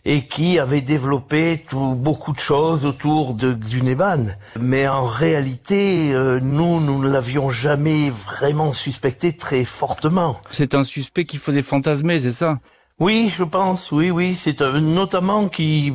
[0.05, 4.27] et qui avait développé tout, beaucoup de choses autour de Xuneban.
[4.57, 10.39] Mais en réalité, euh, nous, nous ne l'avions jamais vraiment suspecté très fortement.
[10.49, 12.57] C'est un suspect qui faisait fantasmer, c'est ça?
[12.99, 15.93] Oui, je pense, oui, oui, c'est notamment qui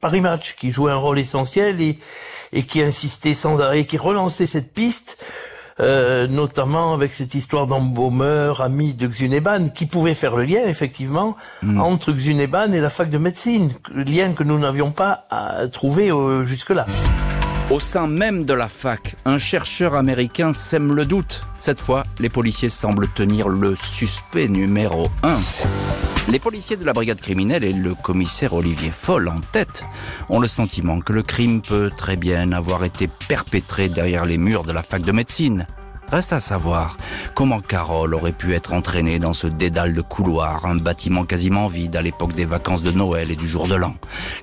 [0.00, 1.98] Paris Match qui jouait un rôle essentiel et,
[2.52, 5.22] et qui insistait sans arrêt, qui relançait cette piste,
[5.80, 11.36] euh, notamment avec cette histoire d'embaumeur, ami de Xuneban, qui pouvait faire le lien effectivement
[11.62, 11.80] hmm.
[11.80, 16.44] entre Xuneban et la fac de médecine, lien que nous n'avions pas à trouver euh,
[16.44, 16.84] jusque-là.
[17.70, 21.42] Au sein même de la fac, un chercheur américain sème le doute.
[21.58, 25.30] Cette fois, les policiers semblent tenir le suspect numéro 1.
[26.30, 29.84] Les policiers de la brigade criminelle et le commissaire Olivier Foll en tête
[30.28, 34.64] ont le sentiment que le crime peut très bien avoir été perpétré derrière les murs
[34.64, 35.66] de la fac de médecine.
[36.12, 36.98] Reste à savoir
[37.34, 41.96] comment Carole aurait pu être entraînée dans ce dédale de couloir, un bâtiment quasiment vide
[41.96, 43.94] à l'époque des vacances de Noël et du jour de l'an.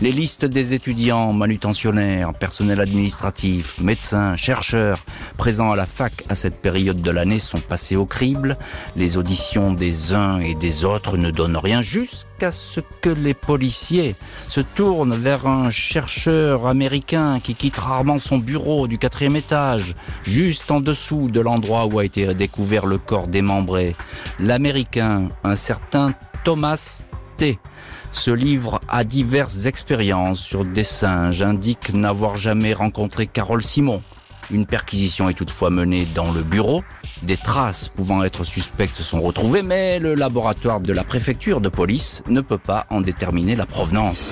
[0.01, 5.05] Les listes des étudiants, manutentionnaires, personnel administratif, médecins, chercheurs
[5.38, 8.58] présents à la fac à cette période de l'année sont passés au crible.
[8.95, 14.15] Les auditions des uns et des autres ne donnent rien jusqu'à ce que les policiers
[14.41, 20.71] se tournent vers un chercheur américain qui quitte rarement son bureau du quatrième étage, juste
[20.71, 23.93] en dessous de l'endroit endroit où a été découvert le corps démembré.
[24.39, 26.13] L'Américain, un certain
[26.45, 27.04] Thomas
[27.36, 27.60] T.
[28.12, 34.02] Ce livre a diverses expériences sur des singes, indique n'avoir jamais rencontré Carole Simon.
[34.52, 36.82] Une perquisition est toutefois menée dans le bureau.
[37.24, 42.24] Des traces pouvant être suspectes sont retrouvées, mais le laboratoire de la préfecture de police
[42.30, 44.32] ne peut pas en déterminer la provenance.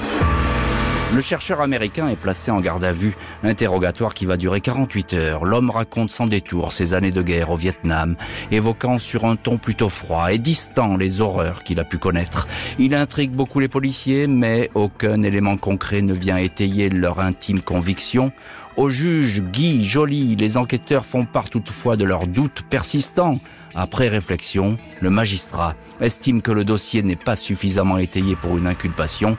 [1.16, 5.46] Le chercheur américain est placé en garde à vue, interrogatoire qui va durer 48 heures.
[5.46, 8.18] L'homme raconte sans détour ses années de guerre au Vietnam,
[8.52, 12.46] évoquant sur un ton plutôt froid et distant les horreurs qu'il a pu connaître.
[12.78, 18.34] Il intrigue beaucoup les policiers, mais aucun élément concret ne vient étayer leur intime conviction.
[18.76, 23.40] Au juge Guy Joly, les enquêteurs font part toutefois de leurs doutes persistants.
[23.76, 29.38] Après réflexion, le magistrat estime que le dossier n'est pas suffisamment étayé pour une inculpation.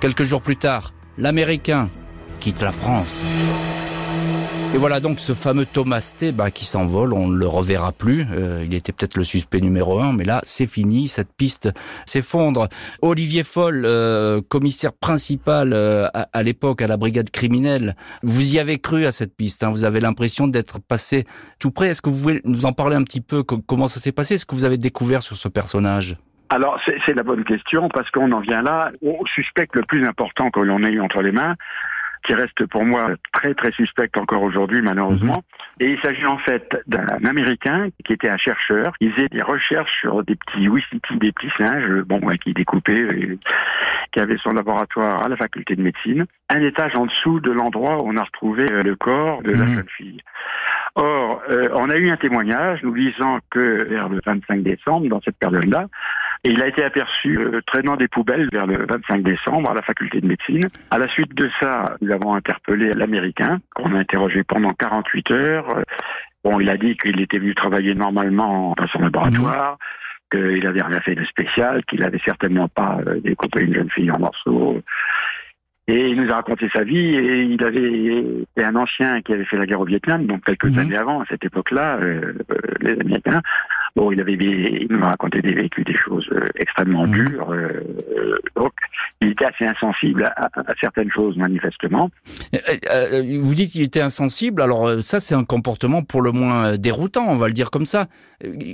[0.00, 1.88] Quelques jours plus tard, l'Américain
[2.40, 3.24] quitte la France.
[4.74, 8.26] Et voilà donc ce fameux Thomas T bah, qui s'envole, on ne le reverra plus.
[8.32, 11.68] Euh, il était peut-être le suspect numéro un, mais là c'est fini, cette piste
[12.06, 12.68] s'effondre.
[13.00, 18.78] Olivier Foll, euh, commissaire principal euh, à, l'époque à la brigade criminelle, vous y avez
[18.78, 21.24] cru à cette piste, hein, vous avez l'impression d'être passé
[21.60, 21.90] tout près.
[21.90, 24.34] Est-ce que vous pouvez nous en parler un petit peu, comment ça s'est passé?
[24.34, 26.16] Est-ce que vous avez découvert sur ce personnage?
[26.50, 30.50] Alors, c'est la bonne question parce qu'on en vient là au suspect le plus important
[30.50, 31.54] que l'on ait eu entre les mains,
[32.26, 35.42] qui reste pour moi très très suspect encore aujourd'hui malheureusement.
[35.80, 38.94] Et il s'agit en fait d'un Américain qui était un chercheur.
[39.00, 42.94] Il faisait des recherches sur des petits whisky, des petits singes, bon, ouais, qui découpait,
[42.94, 43.38] et
[44.12, 48.02] qui avait son laboratoire à la faculté de médecine, un étage en dessous de l'endroit
[48.02, 49.74] où on a retrouvé euh, le corps de la Mhm.
[49.74, 50.20] jeune fille.
[50.94, 55.20] Or, euh, on a eu un témoignage nous disant que vers le 25 décembre, dans
[55.20, 55.88] cette période-là,
[56.44, 59.82] et il a été aperçu euh, traînant des poubelles vers le 25 décembre à la
[59.82, 60.68] faculté de médecine.
[60.90, 65.82] À la suite de ça, nous avons interpellé l'Américain, qu'on a interrogé pendant 48 heures.
[66.44, 69.78] Bon, il a dit qu'il était venu travailler normalement dans son laboratoire,
[70.30, 74.10] qu'il avait rien fait de spécial, qu'il avait certainement pas euh, découpé une jeune fille
[74.10, 74.82] en morceaux.
[75.86, 79.44] Et il nous a raconté sa vie et il avait été un ancien qui avait
[79.44, 80.78] fait la guerre au Vietnam, donc quelques Mhm.
[80.78, 83.42] années avant, à cette époque-là, euh, euh, les Américains.
[83.96, 87.12] Bon, il avait, il nous a raconté des vécus, des choses euh, extrêmement Mhm.
[87.12, 87.50] dures.
[87.52, 87.68] euh,
[88.16, 88.72] euh, donc,
[89.20, 92.10] il était assez insensible à, à- certaines choses, manifestement.
[92.90, 97.26] Euh, Vous dites qu'il était insensible, alors ça c'est un comportement pour le moins déroutant,
[97.28, 98.06] on va le dire comme ça.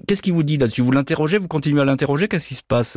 [0.08, 0.80] Qu'est-ce qu'il vous dit là-dessus?
[0.80, 2.96] Vous l'interrogez, vous continuez à l'interroger, qu'est-ce qui se passe?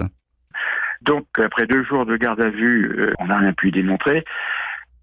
[1.01, 4.23] Donc, après deux jours de garde à vue, on n'a rien pu démontrer.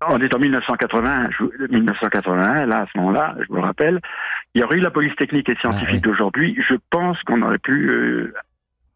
[0.08, 4.00] On est en 1980, je- 1981, là, à ce moment-là, je me rappelle,
[4.54, 6.00] il y aurait eu la police technique et scientifique Ah oui.
[6.00, 6.58] d'aujourd'hui.
[6.66, 8.32] Je pense qu'on aurait pu euh,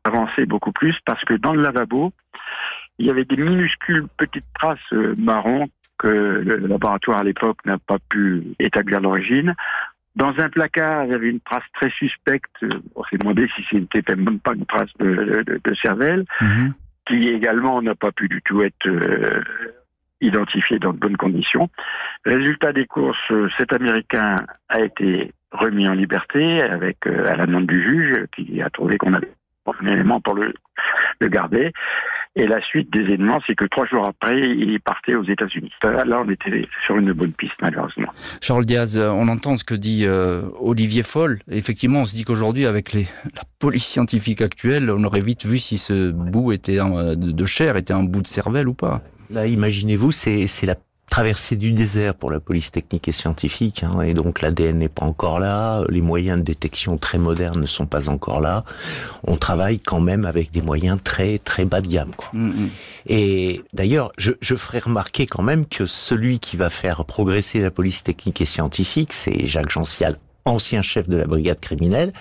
[0.05, 2.13] avancer beaucoup plus parce que dans le lavabo,
[2.99, 5.67] il y avait des minuscules petites traces euh, marron
[5.99, 9.55] que le laboratoire à l'époque n'a pas pu établir l'origine.
[10.17, 12.51] Dans un placard, il y avait une trace très suspecte.
[12.63, 16.73] euh, On s'est demandé si c'était même pas une trace de, de- de cervelle Mhm.
[17.07, 19.43] qui également n'a pas pu du tout être euh,
[20.21, 21.69] identifié dans de bonnes conditions.
[22.25, 24.37] Résultat des courses, euh, cet Américain
[24.69, 28.99] a été remis en liberté avec euh, à la demande du juge qui a trouvé
[28.99, 29.33] qu'on avait
[29.67, 30.53] un élément pour le,
[31.29, 31.73] garder.
[32.37, 35.71] Et la suite des événements, c'est que trois jours après, il partait aux États-Unis.
[35.83, 38.09] Là, on était sur une bonne piste, malheureusement.
[38.43, 40.07] Charles Diaz, euh, on entend ce que dit
[40.61, 41.39] Olivier Foll.
[41.51, 43.05] Effectivement, on se dit qu'aujourd'hui, avec la
[43.59, 46.79] police scientifique actuelle, on aurait vite vu si ce bout était
[47.17, 49.01] de chair était un bout de cervelle ou pas.
[49.31, 50.77] Là, imaginez-vous, c'est la
[51.11, 55.05] traversée du désert pour la police technique et scientifique, hein, et donc l'ADN n'est pas
[55.05, 58.65] encore là, les moyens de détection très modernes ne sont pas encore là.
[59.23, 62.13] On travaille quand même avec des moyens très très bas de gamme.
[62.17, 62.31] Quoi.
[62.33, 62.71] Mhm.
[63.07, 67.71] Et d'ailleurs, je, je ferai remarquer quand même que celui qui va faire progresser la
[67.71, 72.13] police technique et scientifique, c'est Jacques Gencial, ancien chef de la brigade criminelle,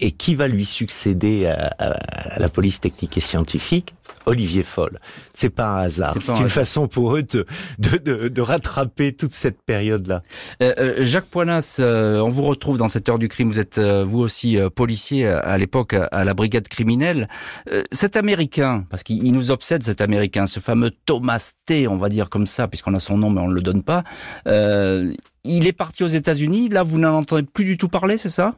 [0.00, 3.94] et qui va lui succéder à, à- à la police technique et scientifique
[4.26, 5.00] Olivier Foll.
[5.34, 6.14] C'est pas un hasard.
[6.20, 7.46] C'est une façon pour eux de,
[7.78, 10.22] de, de, de rattraper toute cette période-là.
[10.62, 13.50] Euh, euh, Jacques Poinas, euh, on vous retrouve dans cette heure du crime.
[13.50, 17.28] Vous êtes euh, vous aussi euh, policier à, l'époque à, la brigade criminelle.
[17.70, 21.96] Euh, cet Américain, parce qu'il il nous obsède cet Américain, ce fameux Thomas T, on
[21.96, 24.04] va dire comme ça, puisqu'on a son nom mais on ne le donne pas.
[24.48, 25.12] euh,
[25.44, 26.70] il est parti aux États-Unis.
[26.70, 28.56] Là, vous n'en entendez plus du tout parler, c'est ça?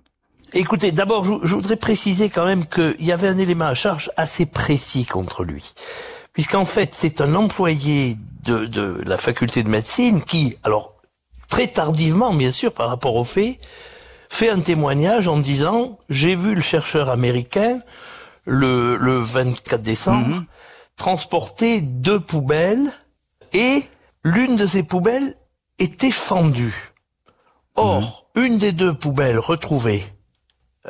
[0.52, 4.10] Écoutez, d'abord, je, je voudrais préciser quand même qu'il y avait un élément à charge
[4.16, 5.74] assez précis contre lui.
[6.32, 10.94] Puisqu'en fait, c'est un employé de, de la faculté de médecine qui, alors,
[11.48, 13.58] très tardivement, bien sûr, par rapport aux faits,
[14.28, 17.80] fait un témoignage en disant «J'ai vu le chercheur américain
[18.44, 20.46] le, le 24 décembre Mhm.
[20.96, 22.90] transporter deux poubelles
[23.52, 23.82] et
[24.24, 25.34] l'une de ces poubelles
[25.78, 26.92] était fendue.
[27.74, 30.04] Or, une des deux poubelles retrouvées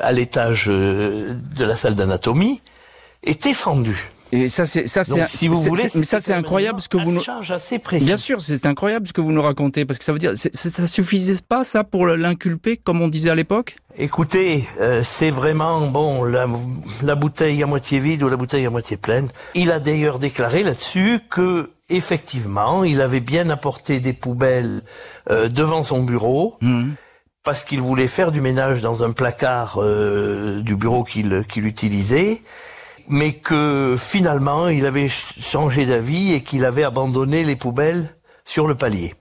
[0.00, 2.60] à l'étage euh, de la salle d'anatomie
[3.22, 4.12] était fendue.
[4.32, 7.12] Et ça, c'est ça, c'est si vous voulez, mais ça, c'est incroyable ce que vous
[7.12, 7.22] nous.
[7.48, 8.04] assez précis.
[8.04, 10.86] Bien sûr, c'est incroyable ce que vous nous racontez parce que ça veut dire, ça
[10.86, 13.76] suffisait pas ça pour l'inculper comme on disait à l'époque?
[13.96, 16.46] Écoutez, euh, c'est vraiment bon la,
[17.02, 19.28] la bouteille à moitié vide ou la bouteille à moitié pleine.
[19.54, 24.82] Il a d'ailleurs déclaré là-dessus que effectivement, il avait bien apporté des poubelles
[25.30, 26.56] euh, devant son bureau.
[26.60, 26.96] Mhm.
[27.46, 32.40] Parce qu'il voulait faire du ménage dans un placard euh, du bureau qu'il utilisait,
[33.08, 38.10] mais que finalement il avait ch- changé d'avis et qu'il avait abandonné les poubelles
[38.44, 39.14] sur le palier.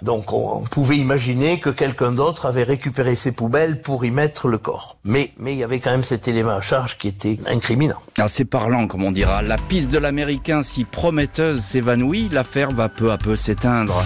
[0.00, 4.56] Donc on, pouvait imaginer que quelqu'un d'autre avait récupéré ces poubelles pour y mettre le
[4.56, 4.96] corps.
[5.04, 8.00] Mais mais il y avait quand même cet élément à charge qui était incriminant.
[8.18, 9.42] Ah, c'est parlant, comme on dira.
[9.42, 14.02] La piste de l'Américain si prometteuse s'évanouit, l'affaire va peu à peu s'éteindre.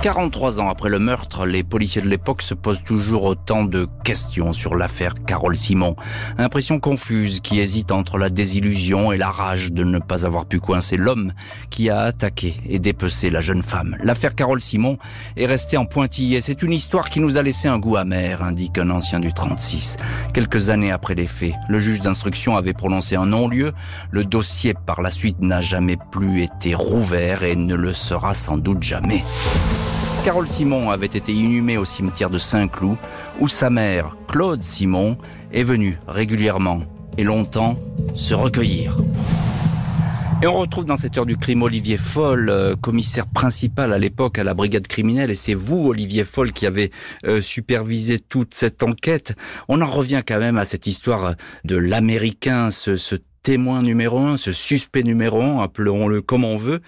[0.00, 4.52] 43 ans après le meurtre, les policiers de l'époque se posent toujours autant de questions
[4.52, 5.96] sur l'affaire Carole Simon.
[6.38, 10.60] Impression confuse qui hésite entre la désillusion et la rage de ne pas avoir pu
[10.60, 11.32] coincer l'homme
[11.68, 13.96] qui a attaqué et dépecé la jeune femme.
[14.00, 14.98] L'affaire Carole Simon
[15.36, 16.42] est restée en pointillé.
[16.42, 19.96] C'est une histoire qui nous a laissé un goût amer, indique un ancien du 36.
[20.32, 23.72] Quelques années après les faits, le juge d'instruction avait prononcé un non-lieu.
[24.12, 28.58] Le dossier par la suite n'a jamais plus été rouvert et ne le sera sans
[28.58, 29.24] doute jamais.
[30.28, 32.98] Carole Simon avait été inhumée au cimetière de Saint-Cloud,
[33.40, 35.16] où sa mère, Claude Simon,
[35.54, 36.82] est venue régulièrement
[37.16, 37.78] et longtemps
[38.14, 38.98] se recueillir.
[40.42, 44.38] Et on retrouve dans cette heure du crime Olivier Foll, euh, commissaire principal à l'époque
[44.38, 46.92] à la brigade criminelle, et c'est vous, Olivier Foll, qui avez
[47.24, 49.34] euh, supervisé toute cette enquête.
[49.66, 53.14] On en revient quand même à cette histoire de l'Américain, ce, ce
[53.48, 56.80] témoin numéro un, ce suspect numéro un, appelons-le comme on veut,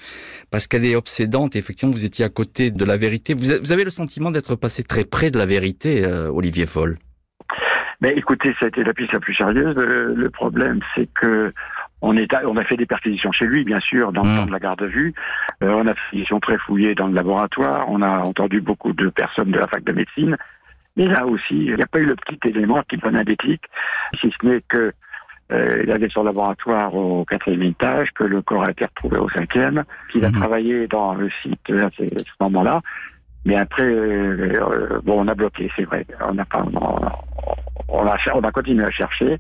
[0.51, 1.57] parce qu'elle est obsédante.
[1.57, 3.33] Effectivement, vous étiez à côté de la vérité.
[3.33, 6.99] Vous, avez le sentiment d'être passé très près de la vérité, euh, Olivier Foll?
[8.03, 9.75] Mais écoutez, ça a été la piste la plus sérieuse.
[9.75, 11.51] Le, le problème, c'est que
[12.03, 14.47] on, est à- on a fait des perquisitions chez lui, bien sûr, dans le temps
[14.47, 15.15] de la garde à vue.
[15.63, 17.87] Euh, on a fait des perquisitions très fouillées dans le laboratoire.
[17.89, 20.37] On a entendu beaucoup de personnes de la fac de médecine.
[20.97, 23.63] Mais là aussi, il n'y a pas eu le petit élément qui donne un déclic,
[24.21, 24.93] si ce n'est que
[25.53, 29.29] euh, il avait son laboratoire au quatrième étage, que le corps a été retrouvé au
[29.31, 30.35] cinquième, qu'il a Mhm.
[30.37, 32.81] travaillé dans le site à ce, ce moment-là.
[33.45, 36.07] Mais après, euh, euh, bon, on a bloqué, c'est vrai.
[36.29, 36.99] On n'a pas, on,
[37.89, 39.39] on a, on a continué à chercher,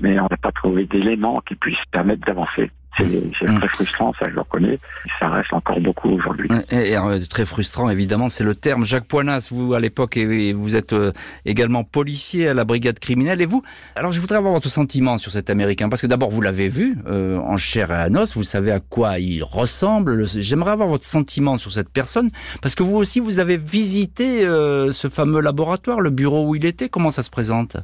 [0.00, 2.70] mais on n'a pas trouvé d'éléments qui puissent permettre d'avancer.
[2.98, 3.04] C'est
[3.38, 3.58] c'est Mm.
[3.58, 4.78] très frustrant, ça je le reconnais.
[5.20, 6.48] Ça reste encore beaucoup aujourd'hui.
[6.70, 8.84] Et, et, très frustrant, évidemment, c'est le terme.
[8.84, 11.12] Jacques Poinas, vous à l'époque, vous êtes euh,
[11.44, 13.40] également policier à la brigade criminelle.
[13.42, 13.62] Et vous,
[13.96, 16.96] alors je voudrais avoir votre sentiment sur cet Américain, parce que d'abord vous l'avez vu
[17.06, 20.14] euh, en chair et en os, vous savez à quoi il ressemble.
[20.14, 22.30] Le- J'aimerais avoir votre sentiment sur cette personne,
[22.62, 26.64] parce que vous aussi, vous avez visité euh, ce fameux laboratoire, le bureau où il
[26.64, 26.88] était.
[26.88, 27.76] Comment ça se présente?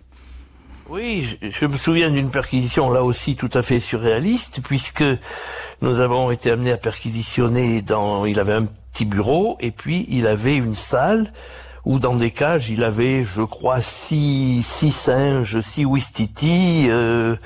[0.92, 5.02] Oui, je, me souviens d'une perquisition là aussi tout à fait surréaliste, puisque
[5.80, 8.26] nous avons été amenés à perquisitionner dans.
[8.26, 11.32] Il avait un petit bureau et puis il avait une salle
[11.86, 17.36] où dans des cages il avait, je crois, six, six singes, six Wistiti euh,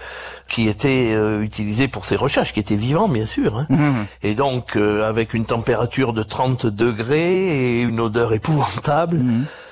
[0.49, 3.57] qui étaient euh, utilisés pour ses recherches, qui étaient vivants bien sûr.
[3.57, 4.07] Hein.
[4.24, 9.22] Et donc euh, avec une température de 30 degrés et une odeur épouvantable.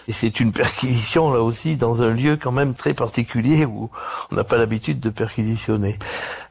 [0.08, 3.90] Et c'est une perquisition là aussi dans un lieu quand même très particulier où
[4.30, 5.98] on n'a pas l'habitude de perquisitionner.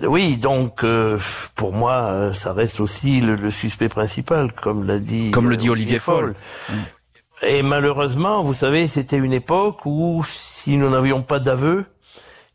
[0.01, 1.19] Oui, donc euh,
[1.55, 5.53] pour moi, euh, ça reste aussi le, le suspect principal, comme l'a dit Comme le
[5.53, 6.33] euh, dit Olivier Foll.
[7.45, 11.85] Et malheureusement, vous savez, c'était une époque où si nous n'avions pas d'aveu,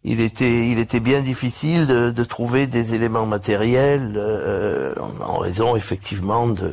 [0.05, 5.39] il était, il était bien difficile de, de trouver des éléments matériels euh, en, en
[5.39, 6.73] raison effectivement de,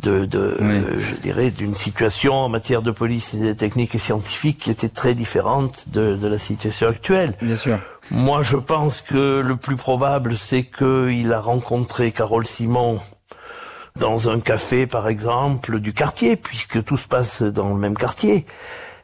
[0.00, 0.66] de, de Oui.
[0.66, 5.14] euh, je dirais, d'une situation en matière de police technique et scientifique qui était très
[5.14, 7.34] différente de, de la situation actuelle.
[7.40, 7.78] Bien sûr.
[8.10, 13.00] Moi, je pense que le plus probable, c'est qu'il a rencontré Carole Simon
[13.98, 18.44] dans un café, par exemple, du quartier, puisque tout se passe dans le même quartier.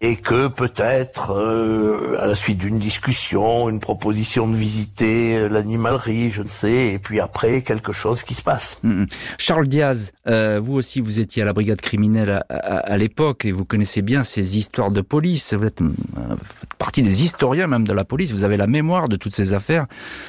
[0.03, 6.30] Et que peut-être, euh, à la suite d'une discussion, une proposition de visiter euh, l'animalerie,
[6.30, 8.78] je ne sais, et puis après, quelque chose qui se passe.
[8.82, 9.07] Mhm.
[9.36, 13.44] Charles Diaz, euh, vous aussi, vous étiez à la brigade criminelle à, à- à l'époque
[13.44, 15.53] et vous connaissez bien ces histoires de police.
[15.53, 15.90] Vous êtes, euh,
[16.42, 18.32] faites partie des historiens même de la police.
[18.32, 19.84] Vous avez la mémoire de toutes ces affaires.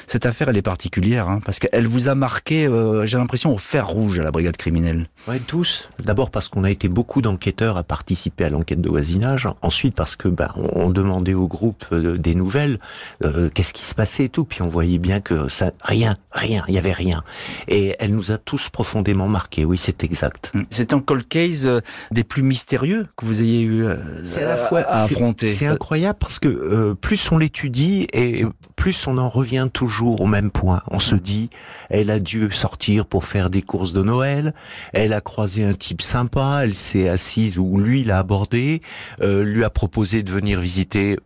[0.06, 3.58] Cette affaire, elle est particulière hein, parce qu'elle vous a marqué, euh, j'ai l'impression, au
[3.58, 5.06] fer rouge à la brigade criminelle.
[5.28, 5.88] Ouais, tous.
[6.04, 9.48] D'abord parce qu'on a été beaucoup d'enquêteurs à participer à l'enquête de voisinage.
[9.62, 12.78] Ensuite parce que ben, on, demandait au groupe euh, des nouvelles,
[13.24, 14.44] euh, qu'est-ce qui se passait et tout.
[14.44, 17.22] Puis on voyait bien que ça, rien, rien, il y avait rien.
[17.68, 19.64] Et elle nous a tous profondément marqués.
[19.64, 20.50] Oui, c'est exact.
[20.54, 20.64] Mhm.
[20.70, 23.96] C'est un cold case euh, des plus mystérieux que vous ayez eu euh,
[24.36, 25.52] à la à- fois à c'est- affronter.
[25.52, 28.44] C'est incroyable parce que euh, plus on l'étudie et
[28.76, 30.82] plus on en revient toujours au même point.
[30.90, 31.50] On se dit,
[31.88, 34.54] elle a dû sortir pour faire des courses de Noël.
[34.92, 36.62] Elle a croisé un type sympa.
[36.64, 38.80] Elle s'est assise ou lui l'a abordé,
[39.20, 41.18] euh, lui a proposé de venir visiter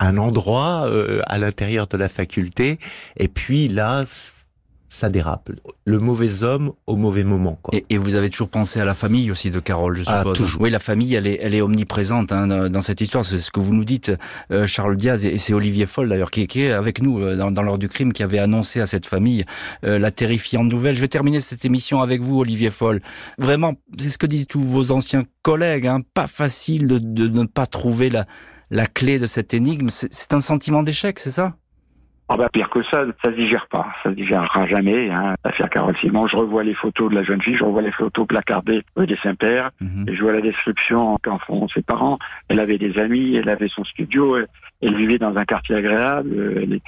[0.00, 2.78] un endroit euh, à l'intérieur de la faculté.
[3.16, 4.04] Et puis là,
[4.94, 5.50] ça dérape.
[5.84, 7.58] Le mauvais homme au mauvais moment.
[7.60, 7.76] Quoi.
[7.90, 10.38] Et, vous avez toujours pensé à la famille aussi de Carole, je ah, suppose.
[10.38, 10.60] toujours.
[10.60, 13.24] Oui, la famille, elle est, elle est omniprésente hein, dans cette histoire.
[13.24, 14.12] C'est ce que vous nous dites,
[14.52, 17.50] euh, Charles Diaz, et c'est Olivier Foll d'ailleurs qui, qui, est avec nous euh, dans,
[17.50, 19.44] dans l'heure du crime, qui avait annoncé à cette famille
[19.84, 20.94] euh, la terrifiante nouvelle.
[20.94, 23.02] Je vais terminer cette émission avec vous, Olivier Foll.
[23.38, 25.88] Vraiment, c'est ce que disent tous vos anciens collègues.
[25.88, 28.26] Hein, pas facile de, de ne pas trouver la,
[28.70, 29.88] la clé de cette énigme.
[29.90, 31.56] C'est un sentiment d'échec, c'est ça?
[32.28, 35.10] Ah bah pire que ça, ça se digère pas, ça se digérera jamais.
[35.10, 35.34] Hein.
[35.44, 38.26] L'affaire Carole Simon, je revois les photos de la jeune fille, je revois les photos
[38.26, 40.06] placardées des Saint-Père, mhm.
[40.08, 42.18] et je vois la description qu'en font ses parents.
[42.48, 44.38] Elle avait des amis, elle avait son studio,
[44.80, 46.62] elle, vivait dans un quartier agréable.
[46.62, 46.80] Elle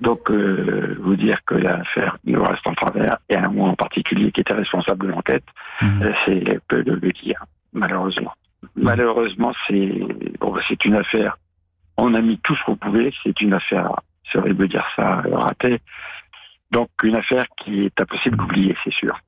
[0.00, 4.30] Donc, euh, vous dire que l'affaire nous reste en travers, et un moi en particulier
[4.30, 5.44] qui était responsable de l'enquête,
[5.80, 6.02] mhm.
[6.02, 8.32] euh, c'est peu de le dire, malheureusement.
[8.76, 9.90] Malheureusement, c'est
[10.38, 11.38] bon, c'est une affaire.
[11.96, 13.10] On a mis tout ce qu'on pouvait.
[13.22, 13.90] C'est une affaire
[14.32, 15.80] serait de dire ça raté.
[16.70, 19.18] Donc une affaire qui est impossible d'oublier, c'est sûr.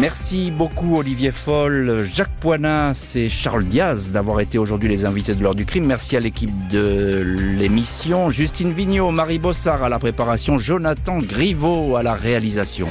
[0.00, 5.42] Merci beaucoup Olivier Foll, Jacques Poinas et Charles Diaz d'avoir été aujourd'hui les invités de
[5.42, 5.84] l'heure du crime.
[5.84, 7.22] Merci à l'équipe de
[7.58, 12.88] l'émission, Justine Vignot, Marie Bossard à la préparation, Jonathan Griveau à la réalisation.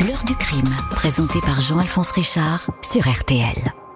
[0.00, 3.89] L'heure du crime, présenté par Jean-Alphonse Richard sur RTL.